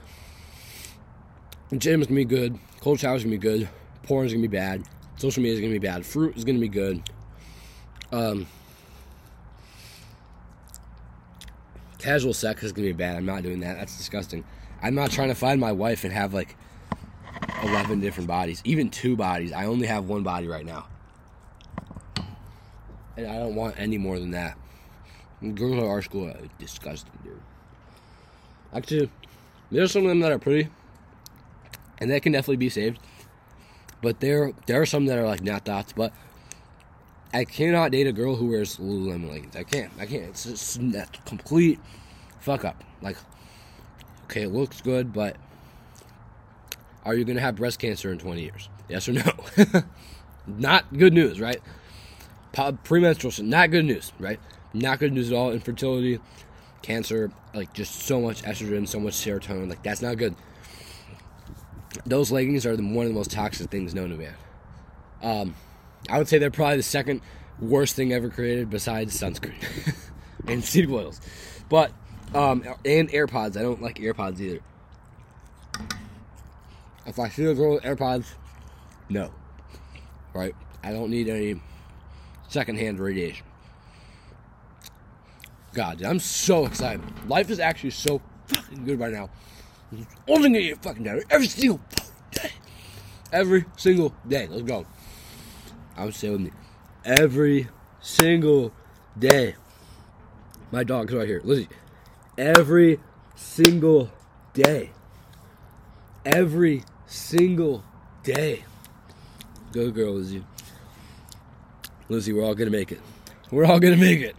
gym 1.76 2.00
is 2.00 2.06
going 2.06 2.16
to 2.20 2.24
be 2.24 2.24
good, 2.24 2.58
cold 2.80 3.00
showers 3.00 3.20
is 3.20 3.24
going 3.24 3.38
to 3.38 3.48
be 3.48 3.58
good, 3.58 3.68
porn 4.04 4.26
is 4.26 4.32
going 4.32 4.42
to 4.42 4.48
be 4.48 4.56
bad, 4.56 4.84
social 5.16 5.42
media 5.42 5.54
is 5.54 5.60
going 5.60 5.72
to 5.72 5.78
be 5.78 5.86
bad, 5.86 6.06
fruit 6.06 6.36
is 6.36 6.44
going 6.44 6.56
to 6.56 6.60
be 6.60 6.68
good. 6.68 7.02
Um, 8.12 8.46
Casual 11.98 12.32
sex 12.32 12.62
is 12.62 12.72
gonna 12.72 12.86
be 12.86 12.92
bad. 12.92 13.16
I'm 13.16 13.26
not 13.26 13.42
doing 13.42 13.60
that. 13.60 13.76
That's 13.76 13.96
disgusting. 13.96 14.44
I'm 14.82 14.94
not 14.94 15.10
trying 15.10 15.28
to 15.28 15.34
find 15.34 15.60
my 15.60 15.72
wife 15.72 16.04
and 16.04 16.12
have 16.12 16.32
like 16.32 16.56
11 17.62 18.00
different 18.00 18.28
bodies, 18.28 18.62
even 18.64 18.90
two 18.90 19.16
bodies. 19.16 19.52
I 19.52 19.66
only 19.66 19.86
have 19.86 20.04
one 20.04 20.22
body 20.22 20.46
right 20.46 20.64
now. 20.64 20.86
And 23.16 23.26
I 23.26 23.38
don't 23.38 23.54
want 23.54 23.74
any 23.78 23.98
more 23.98 24.18
than 24.18 24.30
that. 24.32 24.56
Girls 25.54 25.76
at 25.78 25.84
our 25.84 26.02
school 26.02 26.28
are 26.28 26.36
disgusting, 26.58 27.12
dude. 27.24 27.40
Actually, 28.72 29.10
there's 29.70 29.92
some 29.92 30.02
of 30.02 30.08
them 30.08 30.20
that 30.20 30.32
are 30.32 30.38
pretty, 30.38 30.68
and 31.98 32.10
they 32.10 32.20
can 32.20 32.32
definitely 32.32 32.56
be 32.56 32.68
saved. 32.68 32.98
But 34.02 34.20
there, 34.20 34.52
there 34.66 34.80
are 34.80 34.86
some 34.86 35.06
that 35.06 35.18
are 35.18 35.26
like 35.26 35.42
not 35.42 35.64
dots. 35.64 35.92
But 35.92 36.12
I 37.32 37.44
cannot 37.44 37.90
date 37.90 38.06
a 38.06 38.12
girl 38.12 38.36
who 38.36 38.46
wears 38.48 38.76
Lululemon 38.76 39.30
leggings. 39.30 39.56
I 39.56 39.64
can't. 39.64 39.92
I 39.98 40.06
can't. 40.06 40.24
It's 40.24 40.44
just 40.44 40.78
a 40.78 41.06
complete 41.24 41.80
fuck 42.40 42.64
up. 42.64 42.84
Like, 43.02 43.16
okay, 44.24 44.42
it 44.42 44.52
looks 44.52 44.80
good, 44.80 45.12
but 45.12 45.36
are 47.08 47.14
you 47.14 47.24
gonna 47.24 47.40
have 47.40 47.56
breast 47.56 47.78
cancer 47.78 48.12
in 48.12 48.18
20 48.18 48.42
years? 48.42 48.68
Yes 48.86 49.08
or 49.08 49.14
no? 49.14 49.22
not 50.46 50.84
good 50.94 51.14
news, 51.14 51.40
right? 51.40 51.58
Premenstrual, 52.84 53.32
not 53.46 53.70
good 53.70 53.86
news, 53.86 54.12
right? 54.18 54.38
Not 54.74 54.98
good 54.98 55.14
news 55.14 55.32
at 55.32 55.34
all. 55.34 55.50
Infertility, 55.50 56.20
cancer, 56.82 57.32
like 57.54 57.72
just 57.72 57.94
so 58.02 58.20
much 58.20 58.42
estrogen, 58.42 58.86
so 58.86 59.00
much 59.00 59.14
serotonin. 59.14 59.70
Like 59.70 59.82
that's 59.82 60.02
not 60.02 60.18
good. 60.18 60.34
Those 62.04 62.30
leggings 62.30 62.66
are 62.66 62.76
the, 62.76 62.82
one 62.82 63.06
of 63.06 63.12
the 63.12 63.18
most 63.18 63.30
toxic 63.30 63.70
things 63.70 63.94
known 63.94 64.10
to 64.10 64.16
man. 64.16 64.34
Um, 65.22 65.54
I 66.10 66.18
would 66.18 66.28
say 66.28 66.36
they're 66.36 66.50
probably 66.50 66.76
the 66.76 66.82
second 66.82 67.22
worst 67.58 67.96
thing 67.96 68.12
ever 68.12 68.28
created 68.28 68.68
besides 68.68 69.18
sunscreen 69.18 69.54
and 70.46 70.62
seed 70.62 70.90
oils. 70.90 71.22
But 71.70 71.90
um, 72.34 72.64
and 72.84 73.08
AirPods. 73.08 73.56
I 73.56 73.62
don't 73.62 73.80
like 73.80 73.96
AirPods 73.96 74.40
either. 74.40 74.60
If 77.08 77.18
I 77.18 77.28
see 77.30 77.42
girl 77.54 77.74
with 77.74 77.84
AirPods, 77.84 78.34
no. 79.08 79.32
Right? 80.34 80.54
I 80.82 80.92
don't 80.92 81.10
need 81.10 81.28
any 81.28 81.60
secondhand 82.48 83.00
radiation. 83.00 83.46
God, 85.72 85.98
dude, 85.98 86.06
I'm 86.06 86.20
so 86.20 86.66
excited. 86.66 87.02
Life 87.26 87.50
is 87.50 87.60
actually 87.60 87.90
so 87.90 88.20
fucking 88.46 88.84
good 88.84 89.00
right 89.00 89.12
now. 89.12 89.30
only 90.28 90.50
gonna 90.50 90.60
get 90.60 90.82
fucking 90.82 91.02
better 91.02 91.24
every 91.30 91.46
single 91.46 91.80
day. 92.30 92.52
Every 93.32 93.64
single 93.76 94.14
day. 94.26 94.46
Let's 94.46 94.62
go. 94.62 94.86
I'm 95.96 96.12
say 96.12 96.30
with 96.30 96.42
me 96.42 96.50
every 97.08 97.68
single 98.00 98.72
day. 99.18 99.54
My 100.70 100.84
dog's 100.84 101.14
right 101.14 101.26
here. 101.26 101.40
Lizzie. 101.42 101.68
Every 102.36 103.00
single 103.34 104.10
day. 104.52 104.90
every 106.24 106.82
single 107.08 107.82
day. 108.22 108.64
Go, 109.72 109.90
girl, 109.90 110.14
Lizzie. 110.14 110.44
Lizzie, 112.08 112.32
we're 112.32 112.44
all 112.44 112.54
gonna 112.54 112.70
make 112.70 112.92
it. 112.92 113.00
We're 113.50 113.64
all 113.64 113.80
gonna 113.80 113.96
make 113.96 114.20
it. 114.20 114.36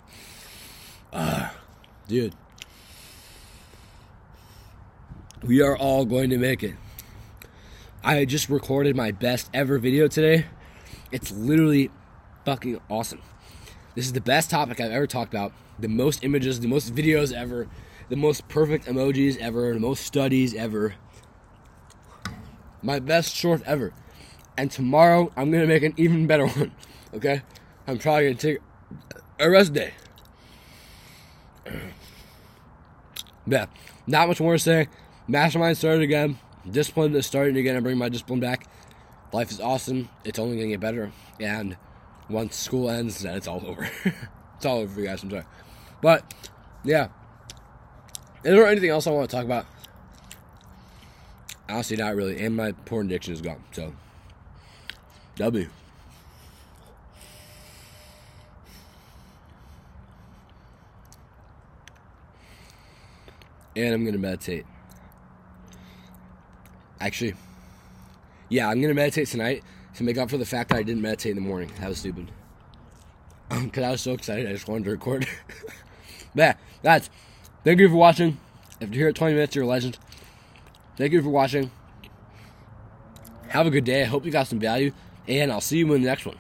Ah, 1.12 1.54
dude. 2.08 2.34
We 5.44 5.62
are 5.62 5.78
all 5.78 6.06
going 6.06 6.30
to 6.32 6.38
make 6.38 6.64
it. 6.64 6.76
I 8.04 8.26
just 8.26 8.50
recorded 8.50 8.96
my 8.96 9.12
best 9.12 9.50
ever 9.54 9.80
video 9.80 10.08
today. 10.08 10.46
It's 11.12 11.32
literally 11.32 11.92
fucking 12.46 12.80
awesome. 12.90 13.22
This 13.96 14.06
is 14.06 14.14
the 14.14 14.22
best 14.22 14.50
topic 14.50 14.80
I've 14.80 14.92
ever 14.92 15.08
talked 15.08 15.34
about. 15.34 15.54
The 15.80 15.88
most 15.88 16.24
images, 16.24 16.60
the 16.60 16.68
most 16.68 16.94
videos 16.94 17.34
ever, 17.34 17.68
the 18.10 18.16
most 18.16 18.48
perfect 18.48 18.86
emojis 18.86 19.38
ever, 19.38 19.74
the 19.74 19.80
most 19.80 20.06
studies 20.06 20.54
ever. 20.54 20.96
My 22.82 23.00
best 23.00 23.36
short 23.36 23.62
ever. 23.66 23.94
And 24.58 24.72
tomorrow 24.72 25.32
I'm 25.36 25.52
gonna 25.52 25.68
make 25.68 25.84
an 25.84 25.94
even 25.98 26.28
better 26.28 26.48
one. 26.48 26.72
Okay? 27.14 27.42
I'm 27.88 27.98
probably 27.98 28.26
gonna 28.26 28.36
take 28.36 28.60
a 29.40 29.50
rest 29.50 29.74
day. 29.74 29.94
Yeah, 33.48 33.66
not 34.06 34.28
much 34.28 34.40
more 34.40 34.54
to 34.54 34.60
say. 34.60 34.88
Mastermind 35.28 35.78
started 35.78 36.02
again. 36.02 36.38
Discipline 36.70 37.16
is 37.16 37.26
starting 37.26 37.58
again. 37.58 37.76
I 37.76 37.80
bring 37.80 37.98
my 37.98 38.10
discipline 38.10 38.40
back. 38.40 38.68
Life 39.32 39.52
is 39.52 39.60
awesome. 39.60 40.10
It's 40.24 40.40
only 40.40 40.58
gonna 40.58 40.70
get 40.70 40.80
better. 40.80 41.12
And 41.40 41.78
once 42.30 42.56
school 42.56 42.90
ends, 42.90 43.20
then 43.20 43.36
it's 43.36 43.48
all 43.48 43.64
over. 43.68 43.90
it's 44.56 44.66
all 44.66 44.80
over 44.80 44.94
for 44.94 45.00
you 45.00 45.08
guys. 45.08 45.24
I'm 45.24 45.32
sorry. 45.32 45.46
But 46.02 46.34
yeah. 46.84 47.08
Is 48.44 48.54
there 48.54 48.68
anything 48.68 48.90
else 48.90 49.06
I 49.08 49.12
want 49.12 49.30
to 49.30 49.36
talk 49.36 49.46
about? 49.46 49.66
Honestly, 51.70 51.98
not 51.98 52.16
really. 52.16 52.44
And 52.44 52.56
my 52.56 52.72
porn 52.72 53.06
addiction 53.06 53.34
is 53.34 53.42
gone. 53.42 53.64
So, 53.72 53.94
W. 55.36 55.70
And 63.76 63.94
I'm 63.94 64.02
going 64.04 64.14
to 64.14 64.20
meditate. 64.20 64.66
Actually, 67.00 67.36
yeah, 68.50 68.68
I'm 68.68 68.82
going 68.82 68.94
to 68.94 69.00
meditate 69.00 69.28
tonight 69.28 69.64
to 69.96 70.04
make 70.04 70.18
up 70.18 70.30
for 70.30 70.38
the 70.38 70.46
fact 70.46 70.72
that 70.72 70.78
I 70.78 70.84
didn't 70.84 71.02
meditate 71.02 71.30
in 71.30 71.36
the 71.36 71.48
morning. 71.48 71.72
That 71.80 71.90
was 71.90 72.00
stupid. 72.00 72.32
Because 73.50 73.84
I 73.84 73.92
was 73.92 74.02
so 74.02 74.14
excited, 74.14 74.48
I 74.48 74.54
just 74.54 74.68
wanted 74.68 74.86
to 74.86 74.92
record. 74.92 75.28
but 76.36 76.42
yeah, 76.42 76.54
that's. 76.82 77.10
Thank 77.64 77.80
you 77.80 77.90
for 77.90 77.96
watching. 77.96 78.38
If 78.80 78.90
you're 78.90 79.00
here 79.00 79.08
at 79.10 79.16
20 79.16 79.34
minutes, 79.34 79.56
you're 79.56 79.66
a 79.66 79.68
legend. 79.68 79.98
Thank 81.00 81.14
you 81.14 81.22
for 81.22 81.30
watching. 81.30 81.72
Have 83.48 83.66
a 83.66 83.70
good 83.70 83.86
day. 83.86 84.02
I 84.02 84.06
hope 84.06 84.26
you 84.26 84.32
got 84.32 84.48
some 84.48 84.60
value. 84.60 84.92
And 85.30 85.50
I'll 85.50 85.62
see 85.62 85.78
you 85.78 85.94
in 85.94 86.02
the 86.02 86.08
next 86.10 86.26
one. 86.26 86.36